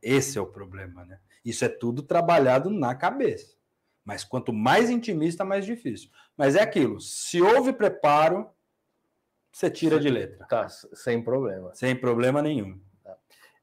[0.03, 1.18] Esse é o problema, né?
[1.45, 3.55] Isso é tudo trabalhado na cabeça.
[4.05, 6.11] Mas quanto mais intimista, mais difícil.
[6.36, 8.49] Mas é aquilo, se houve preparo,
[9.53, 10.47] você tira de letra.
[10.47, 11.74] Tá, sem problema.
[11.74, 12.80] Sem problema nenhum.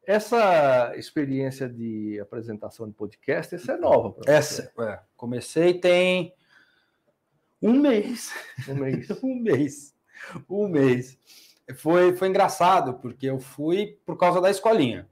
[0.05, 6.33] Essa experiência de apresentação de podcast, essa é nova Essa, é, comecei tem
[7.61, 8.31] um mês.
[8.69, 9.09] Um mês.
[9.21, 9.96] um mês.
[10.49, 11.17] Um mês.
[11.75, 15.09] Foi, foi engraçado, porque eu fui por causa da escolinha.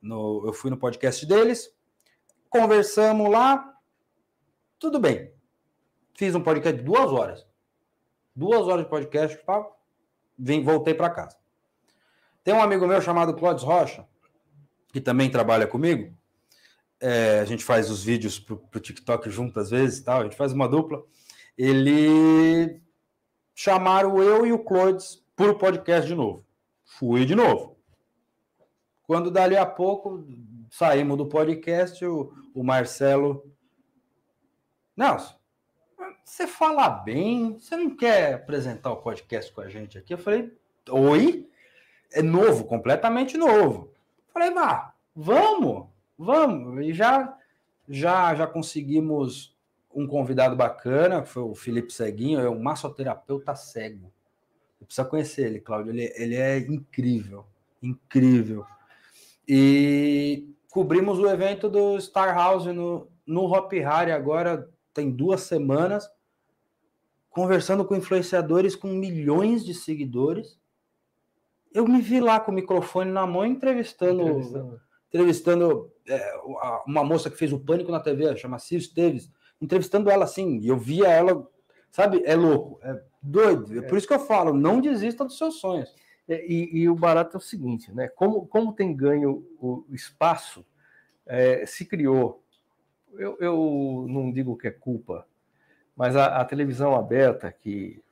[0.00, 1.72] No, eu fui no podcast deles,
[2.50, 3.72] conversamos lá,
[4.78, 5.32] tudo bem.
[6.14, 7.46] Fiz um podcast de duas horas.
[8.34, 9.38] Duas horas de podcast,
[10.38, 11.36] vim, voltei para casa.
[12.42, 14.06] Tem um amigo meu chamado Clóvis Rocha,
[14.92, 16.12] que também trabalha comigo.
[16.98, 20.20] É, a gente faz os vídeos pro, pro TikTok junto às vezes, tal.
[20.20, 21.02] A gente faz uma dupla.
[21.56, 22.81] Ele
[23.54, 26.44] chamaram eu e o Clóvis por podcast de novo.
[26.84, 27.76] Fui de novo.
[29.06, 30.26] Quando dali a pouco
[30.70, 33.50] saímos do podcast, o, o Marcelo.
[34.96, 35.34] Nelson,
[36.24, 40.14] você fala bem, você não quer apresentar o podcast com a gente aqui?
[40.14, 40.56] Eu falei,
[40.88, 41.48] oi?
[42.12, 43.92] É novo, completamente novo.
[44.32, 46.84] Falei, vá, vamos, vamos.
[46.86, 47.36] E já,
[47.88, 49.51] já, já conseguimos
[49.94, 54.12] um convidado bacana, que foi o Felipe Ceguinho, é um massoterapeuta cego.
[54.78, 55.92] Você precisa conhecer ele, Cláudio.
[55.92, 57.44] Ele, ele é incrível,
[57.82, 58.64] incrível.
[59.46, 66.08] E cobrimos o evento do Star House no, no Hop Harry agora tem duas semanas,
[67.30, 70.58] conversando com influenciadores com milhões de seguidores.
[71.72, 76.34] Eu me vi lá com o microfone na mão entrevistando, entrevistando, entrevistando é,
[76.86, 79.30] uma moça que fez o Pânico na TV, chama Ciro Esteves,
[79.62, 81.48] entrevistando ela assim, e eu via ela,
[81.90, 83.78] sabe, é louco, é doido.
[83.78, 85.94] É, por isso que eu falo, não desista dos seus sonhos.
[86.28, 88.08] É, e, e, o barato é o seguinte, né?
[88.08, 90.64] Como, como tem ganho o espaço,
[91.26, 92.42] é, se criou
[93.18, 95.26] eu, eu não digo que é culpa,
[95.96, 98.02] mas a, a, televisão aberta, que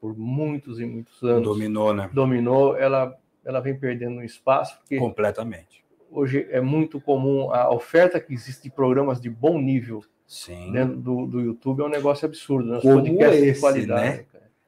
[0.00, 2.10] por muitos e muitos anos dominou, né?
[2.12, 4.78] Dominou, ela, ela vem perdendo espaço.
[4.98, 5.84] Completamente.
[6.10, 10.72] Hoje é muito comum a oferta que existe de programas de bom nível Sim.
[10.72, 12.72] dentro do, do YouTube é um negócio absurdo.
[12.72, 12.80] Né?
[12.80, 14.04] Como esse, de qualidade.
[14.04, 14.24] Né?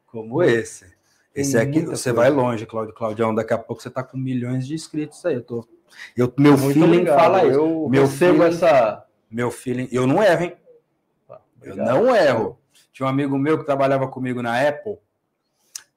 [0.06, 0.86] Como esse.
[1.34, 2.14] Esse aqui, você coisa.
[2.14, 3.34] vai longe, Claudio Claudião.
[3.34, 5.34] Daqui a pouco você está com milhões de inscritos aí.
[5.34, 5.68] Eu tô,
[6.16, 7.18] eu, meu Muito feeling obrigado.
[7.18, 7.58] fala isso.
[7.58, 8.54] Eu meu recebo feeling...
[8.54, 10.56] essa meu feeling, eu não erro, hein?
[11.28, 12.58] Ah, eu não erro.
[12.92, 14.98] Tinha um amigo meu que trabalhava comigo na Apple.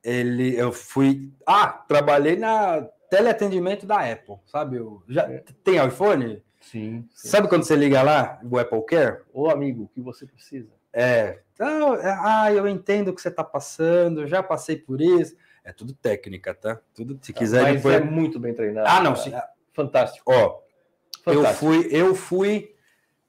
[0.03, 1.31] Ele, eu fui.
[1.45, 4.77] Ah, trabalhei na teleatendimento da Apple, sabe?
[4.77, 5.43] Eu, já é.
[5.63, 6.43] tem iPhone?
[6.59, 9.21] Sim, sim, Sabe quando você liga lá, o Apple Care?
[9.33, 10.69] Ô, amigo, o que você precisa?
[10.91, 11.39] É.
[11.53, 15.35] Então, é, ah, eu entendo o que você está passando, já passei por isso.
[15.63, 16.79] É tudo técnica, tá?
[16.93, 17.63] Tudo, se tá, quiser.
[17.63, 17.95] Mas depois...
[17.95, 18.87] é muito bem treinado.
[18.89, 19.31] Ah, não, sim.
[19.73, 20.31] Fantástico.
[20.31, 20.59] Ó,
[21.23, 21.33] Fantástico.
[21.33, 22.75] eu fui, eu fui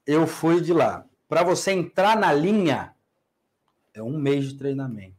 [0.05, 1.05] eu fui de lá.
[1.27, 2.95] Para você entrar na linha,
[3.93, 5.15] é um mês de treinamento.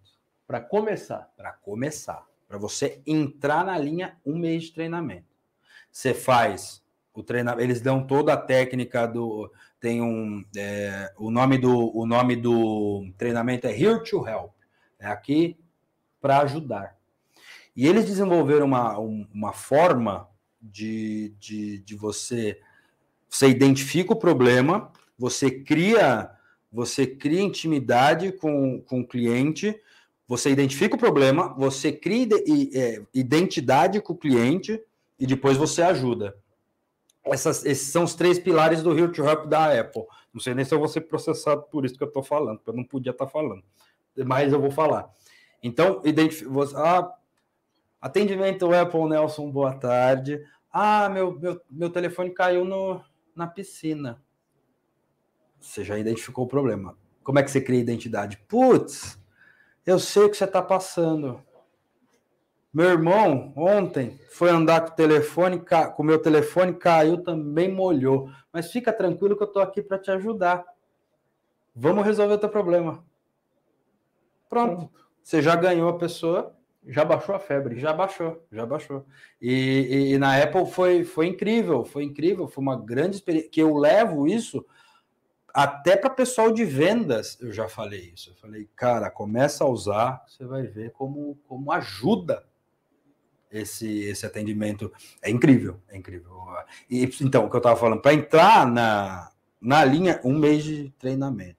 [0.47, 1.33] Para começar.
[1.37, 2.27] Para começar.
[2.47, 5.35] Para você entrar na linha, um mês de treinamento.
[5.91, 6.82] Você faz
[7.13, 7.61] o.
[7.61, 9.51] Eles dão toda a técnica do.
[9.81, 10.45] Tem um.
[10.57, 14.53] É, o, nome do, o nome do treinamento é Here to Help.
[14.99, 15.59] É aqui
[16.21, 16.97] para ajudar.
[17.75, 20.29] E eles desenvolveram uma, uma forma
[20.61, 22.59] de, de, de você
[23.33, 26.31] você identifica o problema, você cria,
[26.71, 29.75] você cria intimidade com, com o cliente,
[30.29, 32.29] você identifica o problema, você cria
[32.75, 34.79] é, identidade com o cliente
[35.19, 36.37] e depois você ajuda.
[37.25, 40.05] Essas, esses são os três pilares do Rio to da Apple.
[40.33, 42.71] Não sei nem se eu vou ser processado por isso que eu estou falando, porque
[42.71, 43.63] eu não podia estar tá falando.
[44.27, 45.09] Mas eu vou falar.
[45.63, 46.51] Então, identifica.
[46.77, 47.15] Ah,
[48.01, 50.45] atendimento Apple, Nelson, boa tarde.
[50.73, 53.01] Ah, meu, meu, meu telefone caiu no,
[53.37, 54.21] na piscina.
[55.61, 56.99] Você já identificou o problema.
[57.23, 58.37] Como é que você cria identidade?
[58.49, 59.17] Putz,
[59.87, 61.41] eu sei o que você está passando.
[62.73, 65.63] Meu irmão, ontem, foi andar com o telefone,
[65.95, 68.31] com o meu telefone, caiu, também molhou.
[68.53, 70.65] Mas fica tranquilo que eu estou aqui para te ajudar.
[71.75, 73.05] Vamos resolver o teu problema.
[74.49, 74.91] Pronto.
[75.23, 76.57] Você já ganhou a pessoa
[76.87, 77.79] já baixou a febre.
[77.79, 79.07] Já baixou, já baixou.
[79.41, 83.51] E, e, e, na Apple foi, foi incrível, foi incrível, foi uma grande experiência.
[83.51, 84.65] Que eu levo isso
[85.55, 87.41] até para pessoal de vendas.
[87.41, 88.31] Eu já falei isso.
[88.31, 92.45] Eu falei, cara, começa a usar, você vai ver como, como ajuda
[93.53, 94.93] esse, esse atendimento.
[95.21, 96.31] É incrível, é incrível.
[96.89, 99.31] E, então, o que eu estava falando, para entrar na,
[99.61, 101.59] na linha, um mês de treinamento.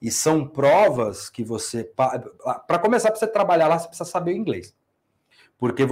[0.00, 1.84] E são provas que você.
[1.84, 4.74] Para começar, para você trabalhar lá, você precisa saber inglês.
[5.58, 5.86] Porque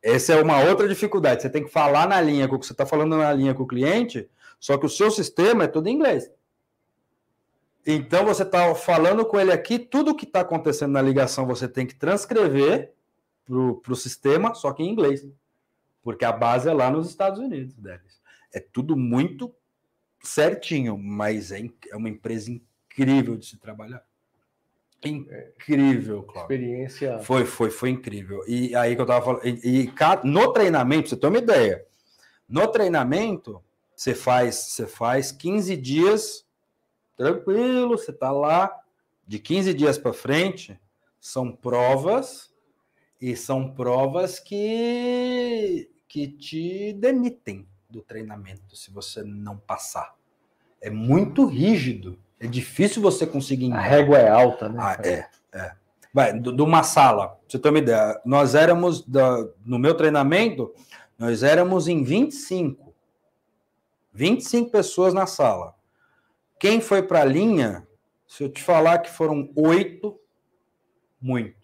[0.00, 1.42] Essa é uma outra dificuldade.
[1.42, 3.64] Você tem que falar na linha com o que você está falando na linha com
[3.64, 4.28] o cliente,
[4.60, 6.30] só que o seu sistema é tudo em inglês.
[7.84, 11.86] Então você está falando com ele aqui, tudo que está acontecendo na ligação você tem
[11.86, 12.92] que transcrever
[13.48, 15.26] para o sistema, só que em inglês.
[16.02, 18.20] Porque a base é lá nos Estados Unidos deles.
[18.52, 19.54] É tudo muito
[20.22, 24.04] certinho, mas é, é uma empresa incrível de se trabalhar.
[25.04, 26.54] Incrível, Cláudio.
[26.54, 27.18] Experiência.
[27.20, 28.42] Foi, foi, foi incrível.
[28.48, 29.46] E aí que eu tava falando.
[29.46, 29.92] E, e
[30.24, 31.86] no treinamento, você tem uma ideia.
[32.48, 33.62] No treinamento,
[33.94, 36.44] você faz, você faz 15 dias
[37.16, 38.74] tranquilo, você tá lá.
[39.26, 40.80] De 15 dias para frente,
[41.20, 42.47] são provas
[43.20, 50.14] e são provas que, que te demitem do treinamento se você não passar.
[50.80, 52.18] É muito rígido.
[52.38, 53.72] É difícil você conseguir.
[53.72, 54.78] A régua é alta, né?
[54.78, 55.72] Ah, é, é.
[56.12, 58.20] Vai, de uma sala, você ter uma ideia.
[58.24, 60.72] Nós éramos, da, no meu treinamento,
[61.18, 62.94] nós éramos em 25.
[64.12, 65.74] 25 pessoas na sala.
[66.58, 67.86] Quem foi para a linha,
[68.26, 70.18] se eu te falar que foram oito,
[71.20, 71.57] muito.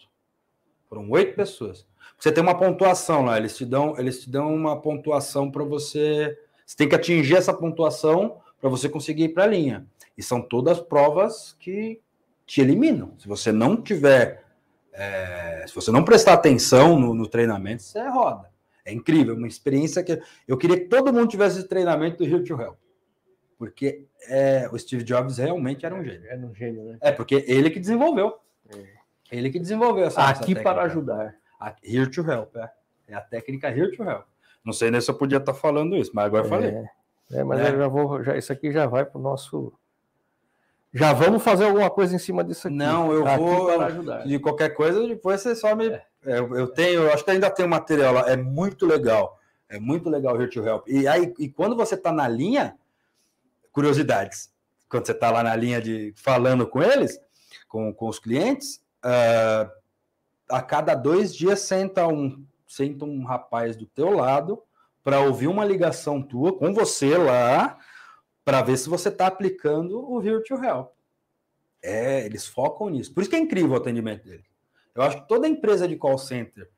[0.94, 1.84] Foram oito pessoas.
[2.16, 6.38] Você tem uma pontuação lá, eles te dão, eles te dão uma pontuação para você.
[6.64, 9.84] Você tem que atingir essa pontuação para você conseguir ir para a linha.
[10.16, 12.00] E são todas provas que
[12.46, 13.12] te eliminam.
[13.18, 14.44] Se você não tiver,
[14.92, 18.48] é, se você não prestar atenção no, no, treinamento, você é roda.
[18.84, 22.44] É incrível, uma experiência que eu queria que todo mundo tivesse esse treinamento do Rio
[22.44, 22.76] to Help.
[23.58, 26.28] Porque é, o Steve Jobs realmente era um gênio.
[26.28, 26.98] Era um gênio, né?
[27.00, 28.34] É, porque ele que desenvolveu.
[28.68, 29.03] É.
[29.36, 31.34] Ele que desenvolveu essa Aqui essa para ajudar.
[31.82, 32.70] Here to help, é.
[33.08, 34.24] É a técnica here to help.
[34.64, 36.70] Não sei nem se eu podia estar falando isso, mas agora eu falei.
[36.70, 36.90] É,
[37.32, 37.70] é mas é.
[37.70, 39.72] eu já vou, já, isso aqui já vai para o nosso
[40.94, 42.76] já vamos fazer alguma coisa em cima disso aqui.
[42.76, 43.66] Não, eu aqui vou.
[43.66, 44.24] Para ajudar.
[44.24, 45.88] De qualquer coisa, depois você só me.
[45.88, 46.04] É.
[46.24, 48.30] é eu tenho, eu acho que ainda tem um material lá.
[48.30, 49.40] É muito legal.
[49.68, 50.86] É muito legal o Here to Help.
[50.86, 52.76] E aí, e quando você está na linha,
[53.72, 54.52] curiosidades.
[54.88, 57.18] Quando você está lá na linha de falando com eles,
[57.66, 59.70] com, com os clientes, uh,
[60.48, 64.62] a cada dois dias senta um, senta um rapaz do teu lado
[65.02, 67.78] para ouvir uma ligação tua com você lá
[68.44, 70.90] para ver se você está aplicando o Virtual Help.
[71.82, 73.12] É, eles focam nisso.
[73.12, 74.46] Por isso que é incrível o atendimento deles.
[74.94, 76.70] Eu acho que toda empresa de call center,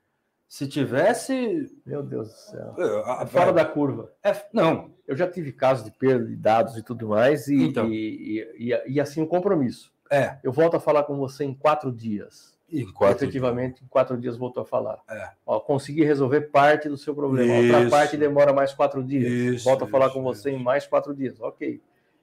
[0.49, 1.73] se tivesse.
[1.85, 2.75] Meu Deus do céu.
[2.79, 4.13] É, fora da curva.
[4.23, 4.95] É, não.
[5.07, 7.89] Eu já tive casos de perda de dados e tudo mais, e, então.
[7.89, 9.93] e, e, e, assim o um compromisso.
[10.11, 10.39] É.
[10.43, 12.57] Eu volto a falar com você em quatro dias.
[12.71, 13.85] Em quatro Efetivamente, dias.
[13.85, 15.01] em quatro dias voltou a falar.
[15.09, 15.31] É.
[15.47, 17.55] Ó, consegui resolver parte do seu problema.
[17.55, 17.75] Isso.
[17.75, 19.31] Outra parte demora mais quatro dias.
[19.31, 21.41] Isso, Volto a falar isso, com você em mais quatro dias.
[21.41, 21.81] Ok.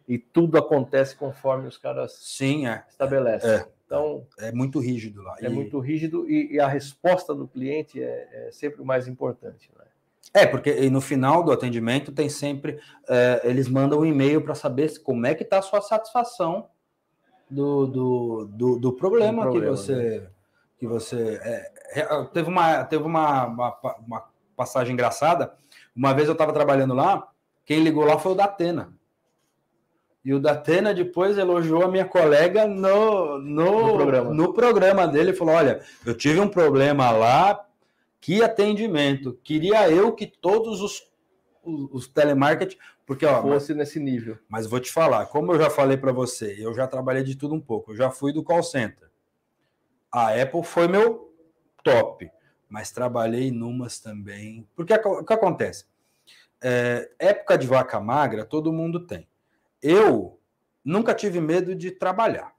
[0.08, 2.84] E tudo acontece conforme os caras Sim, é.
[2.90, 3.50] estabelecem.
[3.50, 3.66] É.
[3.86, 5.36] Então, é muito rígido lá.
[5.40, 5.50] É e...
[5.50, 9.70] muito rígido e, e, a resposta do cliente é, é, sempre o mais importante.
[9.78, 9.86] Né?
[10.34, 12.80] É, porque no final do atendimento tem sempre.
[13.08, 16.68] É, eles mandam um e-mail para saber como é que está a sua satisfação
[17.54, 20.20] do, do, do, do problema, problema, que você.
[20.20, 20.28] Né?
[20.80, 24.24] Que você é, é, teve uma, teve uma, uma, uma,
[24.56, 25.54] passagem engraçada.
[25.96, 27.28] Uma vez eu estava trabalhando lá,
[27.66, 28.94] quem ligou lá foi o Datena.
[30.26, 34.34] E o Datena depois elogiou a minha colega no, no, no, programa.
[34.34, 35.34] no programa dele.
[35.34, 37.66] Falou: Olha, eu tive um problema lá,
[38.20, 39.38] que atendimento.
[39.44, 41.04] Queria eu que todos os,
[41.64, 44.38] os, os telemarketing porque, ó, fosse mas, nesse nível.
[44.48, 47.54] Mas vou te falar, como eu já falei para você, eu já trabalhei de tudo
[47.54, 47.92] um pouco.
[47.92, 49.10] Eu já fui do call center.
[50.12, 51.34] A Apple foi meu
[51.84, 52.30] top,
[52.70, 54.68] mas trabalhei numas também.
[54.76, 55.86] Porque o que acontece?
[56.62, 59.28] É, época de vaca magra, todo mundo tem.
[59.82, 60.40] Eu
[60.84, 62.54] nunca tive medo de trabalhar.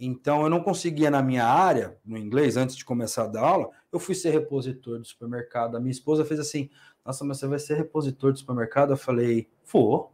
[0.00, 3.68] Então, eu não conseguia na minha área, no inglês, antes de começar a dar aula,
[3.92, 5.76] eu fui ser repositor do supermercado.
[5.76, 6.70] A minha esposa fez assim:
[7.04, 8.92] Nossa, mas você vai ser repositor do supermercado?
[8.92, 10.10] Eu falei: For,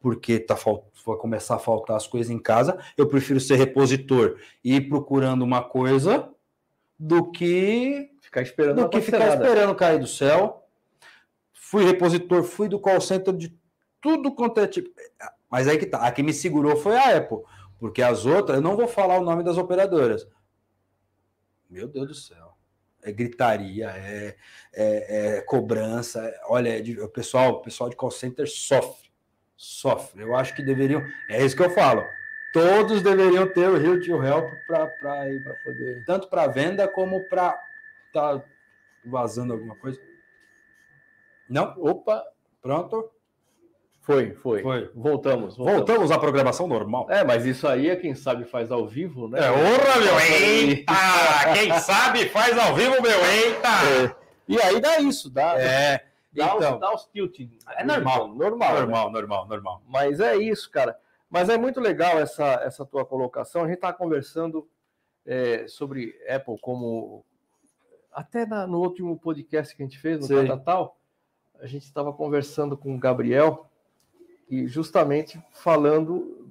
[0.00, 2.78] porque tá, vai começar a faltar as coisas em casa.
[2.96, 6.28] Eu prefiro ser repositor e ir procurando uma coisa
[6.98, 10.64] do que ficar esperando, do que ficar esperando cair do céu.
[11.52, 13.56] Fui repositor, fui do call center de
[14.00, 14.90] tudo quanto é tipo.
[15.50, 15.98] Mas aí que tá.
[16.06, 17.38] A que me segurou foi a Apple
[17.78, 20.26] porque as outras, eu não vou falar o nome das operadoras.
[21.70, 22.47] Meu Deus do céu.
[23.08, 24.36] É gritaria, é,
[24.74, 26.32] é, é cobrança.
[26.44, 29.08] Olha, é o pessoal, o pessoal de call center sofre.
[29.56, 30.22] Sofre.
[30.22, 31.02] Eu acho que deveriam.
[31.28, 32.04] É isso que eu falo.
[32.52, 34.86] Todos deveriam ter o Rio to Help para
[35.64, 36.04] poder.
[36.06, 37.58] Tanto para venda como para
[38.12, 38.42] tá
[39.04, 40.00] vazando alguma coisa.
[41.48, 41.74] Não?
[41.78, 42.24] Opa,
[42.60, 43.10] pronto.
[44.08, 44.62] Foi, foi.
[44.62, 44.90] Foi.
[44.94, 45.80] Voltamos, voltamos.
[45.80, 47.06] Voltamos à programação normal.
[47.10, 49.38] É, mas isso aí é quem sabe faz ao vivo, né?
[49.38, 50.94] É, orra, meu, eita!
[51.52, 54.16] quem sabe faz ao vivo, meu, eita!
[54.48, 57.38] E aí dá isso, dá, É, dá, então, os, dá os tilt.
[57.76, 58.28] É normal.
[58.28, 58.72] Normal.
[58.72, 58.80] né?
[58.80, 59.82] normal, normal, normal.
[59.86, 60.98] Mas é isso, cara.
[61.28, 63.64] Mas é muito legal essa, essa tua colocação.
[63.64, 64.66] A gente está conversando
[65.26, 67.26] é, sobre Apple como.
[68.10, 70.46] Até na- no último podcast que a gente fez, no.
[70.46, 70.96] Catatal,
[71.60, 73.67] a gente estava conversando com o Gabriel
[74.50, 76.48] e justamente falando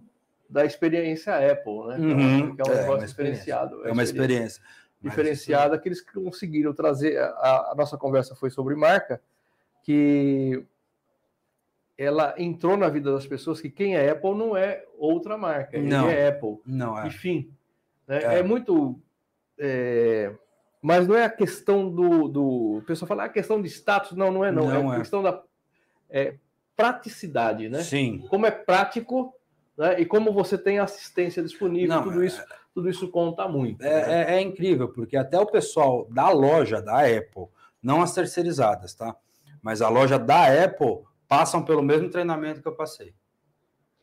[0.50, 1.98] da experiência Apple, né?
[1.98, 2.56] Uhum.
[2.56, 3.44] Que é um É, negócio uma experiência.
[3.44, 3.88] diferenciado.
[3.88, 4.62] É uma experiência.
[5.02, 7.18] Diferenciada que eles conseguiram trazer.
[7.20, 9.22] A, a nossa conversa foi sobre marca,
[9.84, 10.64] que
[11.98, 16.08] ela entrou na vida das pessoas que quem é Apple não é outra marca, Não.
[16.10, 16.52] é Apple.
[16.54, 17.08] isso- Não, é.
[17.08, 17.52] Enfim,
[18.08, 18.20] né?
[18.24, 18.40] É.
[18.40, 18.44] é.
[18.44, 19.00] muito.
[19.58, 20.34] é,
[20.82, 22.28] Mas não é a questão do.
[22.28, 22.78] do...
[22.78, 24.12] O pessoal fala, ah, a questão de status.
[24.14, 24.68] Não, não é, não.
[24.68, 25.00] Não é é.
[25.00, 25.42] questão da
[26.10, 26.36] é,
[26.78, 27.82] praticidade, né?
[27.84, 28.20] Sim.
[28.30, 29.34] Como é prático
[29.78, 30.00] né?
[30.00, 32.42] e como você tem assistência disponível, Não, tudo isso,
[32.74, 33.82] tudo isso conta muito.
[33.84, 33.90] né?
[33.90, 37.48] É, é- é incrível, porque até o pessoal da loja da Apple,
[37.82, 39.16] não as terceirizadas, tá?
[39.62, 43.14] Mas a loja da Apple passam pelo mesmo treinamento que eu passei.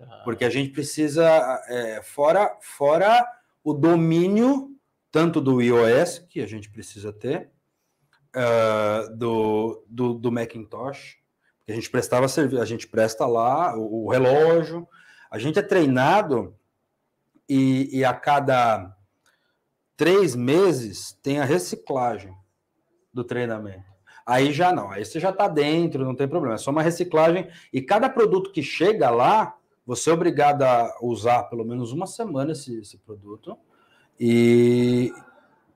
[0.01, 1.25] Ah, Porque a gente precisa,
[1.69, 3.25] é, fora, fora
[3.63, 4.77] o domínio,
[5.11, 7.51] tanto do iOS, que a gente precisa ter,
[8.35, 11.19] ah, do, do, do Macintosh,
[11.73, 14.87] a gente prestava serviço, a gente presta lá o, o relógio,
[15.31, 16.55] a gente é treinado
[17.49, 18.95] e, e a cada
[19.97, 22.35] três meses tem a reciclagem
[23.13, 23.95] do treinamento.
[24.27, 27.49] Aí já não, aí você já está dentro, não tem problema, é só uma reciclagem
[27.73, 29.57] e cada produto que chega lá,
[29.87, 33.57] você é obrigado a usar pelo menos uma semana esse, esse produto
[34.19, 35.13] e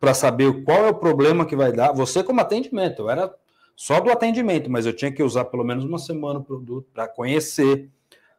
[0.01, 1.93] para saber qual é o problema que vai dar.
[1.93, 3.35] Você como atendimento, eu era
[3.81, 7.07] só do atendimento, mas eu tinha que usar pelo menos uma semana o produto para
[7.07, 7.89] conhecer.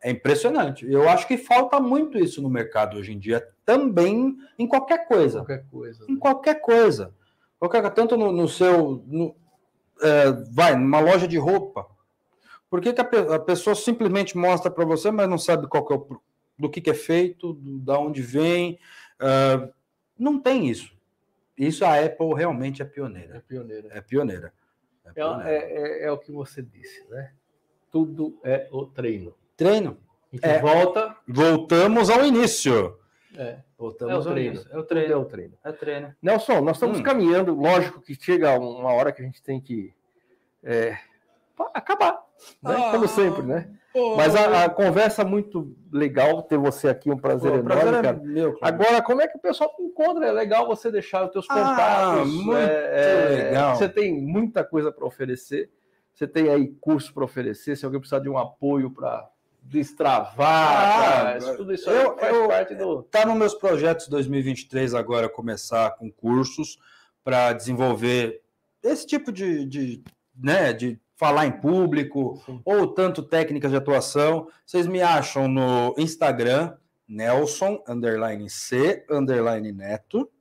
[0.03, 0.85] É impressionante.
[0.85, 5.37] Eu acho que falta muito isso no mercado hoje em dia, também em qualquer coisa
[5.39, 6.05] qualquer coisa.
[6.09, 7.13] em qualquer coisa.
[7.57, 9.01] Qualquer, tanto no, no seu.
[9.07, 9.33] no-
[10.01, 11.85] é, vai, numa loja de roupa.
[12.69, 15.93] Por que, que a, a pessoa simplesmente mostra para você, mas não sabe qual que
[15.93, 16.21] é o,
[16.57, 18.77] do que, que é feito, do, da onde vem?
[19.19, 19.69] Ah,
[20.17, 20.91] não tem isso.
[21.57, 23.43] Isso a Apple realmente é É pioneira.
[23.47, 23.87] pioneira.
[23.91, 24.53] É pioneira.
[25.15, 27.31] É É, é- é- é o que você disse, né?
[27.91, 29.33] Tudo é o treino.
[29.57, 29.97] Treino.
[30.31, 30.59] A gente É.
[30.59, 32.97] volta, Voltamos ao início.
[33.35, 34.53] é, Voltamos É o ao treino.
[34.55, 34.71] início.
[34.71, 35.21] É o tudo é treino.
[35.21, 35.53] o treino.
[35.63, 36.15] É treino.
[36.21, 37.03] Nelson, nós estamos Hum.
[37.03, 39.93] caminhando, lógico que chega uma hora que a gente tem que
[40.63, 40.97] é,
[41.73, 42.11] acabar,
[42.61, 42.75] né?
[42.75, 42.91] Ah.
[42.91, 43.73] Como sempre, né?
[44.15, 48.01] Mas a, a conversa muito legal ter você aqui, um prazer Pô, enorme, prazer é
[48.03, 48.17] cara.
[48.23, 48.59] meu, Cláudio.
[48.83, 50.27] Agora, como é que o pessoal te encontra?
[50.27, 51.53] É legal você deixar os teus Ah,
[52.13, 52.33] contatos.
[52.33, 53.75] muito é, é, legal.
[53.75, 55.71] Você tem muita coisa para oferecer.
[56.13, 57.75] Você tem aí curso para oferecer.
[57.75, 59.27] Se alguém precisar de um apoio para
[59.61, 62.99] destravar, Ah, pra- tudo isso eu- aí faz eu- parte do.
[63.01, 66.77] Está nos meus projetos 2023 agora começar com cursos
[67.23, 68.41] para desenvolver
[68.83, 70.03] esse tipo de, de,
[70.37, 72.61] né, de falar em público Sim.
[72.63, 74.47] ou tanto técnicas de atuação.
[74.65, 80.31] Vocês me acham no Instagram Nelson underline C underline Neto,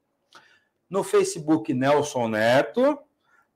[0.89, 2.97] no Facebook Nelson Neto,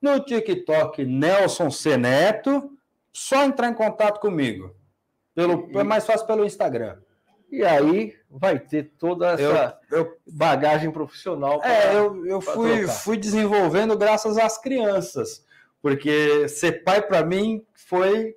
[0.00, 2.76] no TikTok Nelson C Neto.
[3.12, 4.74] Só entrar em contato comigo.
[5.32, 6.98] Pelo, E- é mais fácil pelo Instagram.
[7.52, 11.60] E aí vai ter toda essa eu- bagagem profissional.
[11.60, 12.92] pra- É, eu, eu fui, trocar.
[12.94, 15.44] fui desenvolvendo graças às crianças,
[15.82, 18.34] porque ser pai para mim foi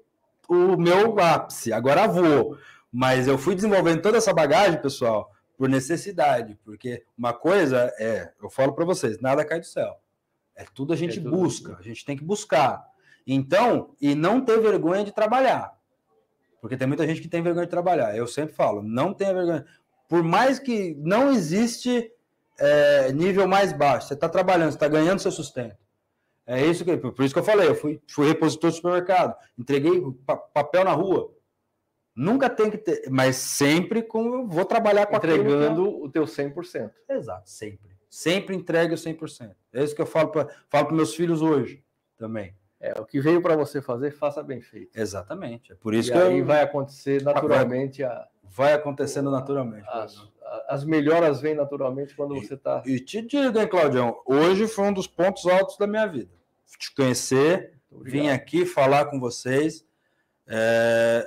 [0.50, 1.72] o meu ápice.
[1.72, 2.58] Agora vou,
[2.91, 8.50] mas eu fui desenvolvendo toda essa bagagem, pessoal, por necessidade, porque uma coisa é, eu
[8.50, 9.96] falo para vocês, nada cai do céu.
[10.56, 12.84] É tudo a gente É tudo- busca, a gente tem que buscar.
[13.28, 15.74] Então, e não ter vergonha de trabalhar.
[16.62, 18.16] Porque tem muita gente que tem vergonha de trabalhar.
[18.18, 19.66] Eu sempre falo, não tenha vergonha.
[20.08, 22.12] Por mais que não existe
[22.60, 25.76] é, nível mais baixo, você está trabalhando, você está ganhando seu sustento.
[26.48, 30.00] É isso que, por isso que eu falei, eu fui, fui repositor do supermercado, entreguei
[30.26, 31.34] pa- papel na rua.
[32.16, 36.24] Nunca tem que ter, mas sempre com eu vou trabalhar com aquilo entregando o teu
[36.24, 36.91] 100%.
[37.10, 37.96] Exato, sempre.
[38.10, 39.54] Sempre entregue o 100%.
[39.74, 41.84] É isso que eu falo para falo para meus filhos hoje
[42.18, 42.56] também.
[42.80, 44.97] É, o que veio para você fazer, faça bem feito.
[44.99, 45.71] Exatamente.
[45.71, 49.88] É por isso e que aí eu- vai acontecer naturalmente, a- vai acontecendo naturalmente.
[49.89, 50.15] as,
[50.67, 52.84] as melhoras vêm naturalmente quando você tá está.
[52.89, 56.32] E te digo, hein, Claudião, hoje foi um dos pontos altos da minha vida.
[56.78, 59.86] Te conhecer, vim aqui falar com vocês.
[60.47, 61.26] É,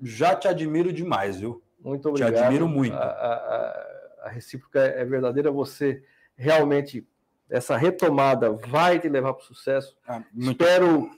[0.00, 1.60] Já te admiro demais, viu?
[1.80, 2.44] Muito Te obrigado.
[2.44, 2.94] admiro muito.
[2.94, 5.50] A, a- a- a recíproca é verdadeira.
[5.50, 6.02] Você
[6.36, 7.04] realmente,
[7.50, 9.96] essa retomada vai te levar para o sucesso.
[10.06, 11.10] Ah, Espero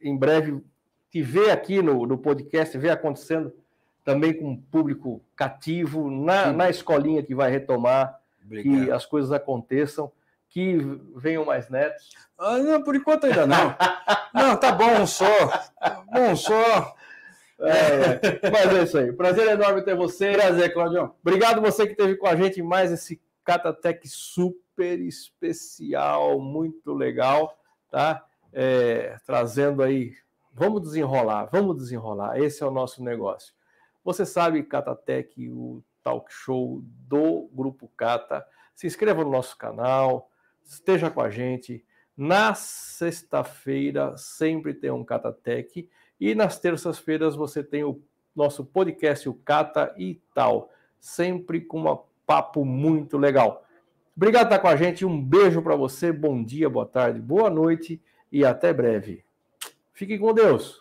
[0.00, 0.62] em breve
[1.10, 3.52] te ver aqui no, no podcast, ver acontecendo
[4.04, 8.92] também com um público cativo, na, na escolinha que vai retomar, que Obrigado.
[8.92, 10.12] as coisas aconteçam,
[10.50, 10.76] que
[11.16, 12.10] venham mais netos.
[12.38, 13.74] Ah, não, por enquanto ainda não.
[14.34, 15.26] não, tá bom um só.
[16.14, 16.94] Um só.
[17.60, 18.50] É, é.
[18.50, 19.12] Mas é isso aí.
[19.12, 20.32] Prazer enorme ter você.
[20.32, 21.14] Prazer, Claudio.
[21.22, 27.58] Obrigado você que esteve com a gente em mais esse Catatec super especial, muito legal,
[27.90, 28.24] tá?
[28.52, 30.12] É, trazendo aí.
[30.52, 32.38] Vamos desenrolar, vamos desenrolar.
[32.38, 33.52] Esse é o nosso negócio.
[34.04, 38.46] Você sabe, Catatec, o talk show do Grupo Cata.
[38.74, 40.30] Se inscreva no nosso canal,
[40.62, 41.84] esteja com a gente.
[42.16, 45.88] Na sexta-feira sempre tem um Catatec
[46.20, 48.00] e nas terças-feiras você tem o
[48.36, 50.70] nosso podcast, o Cata e tal,
[51.00, 53.64] sempre com um papo muito legal.
[54.16, 57.50] Obrigado por estar com a gente, um beijo para você, bom dia, boa tarde, boa
[57.50, 58.00] noite
[58.30, 59.24] e até breve.
[59.92, 60.80] Fique com Deus.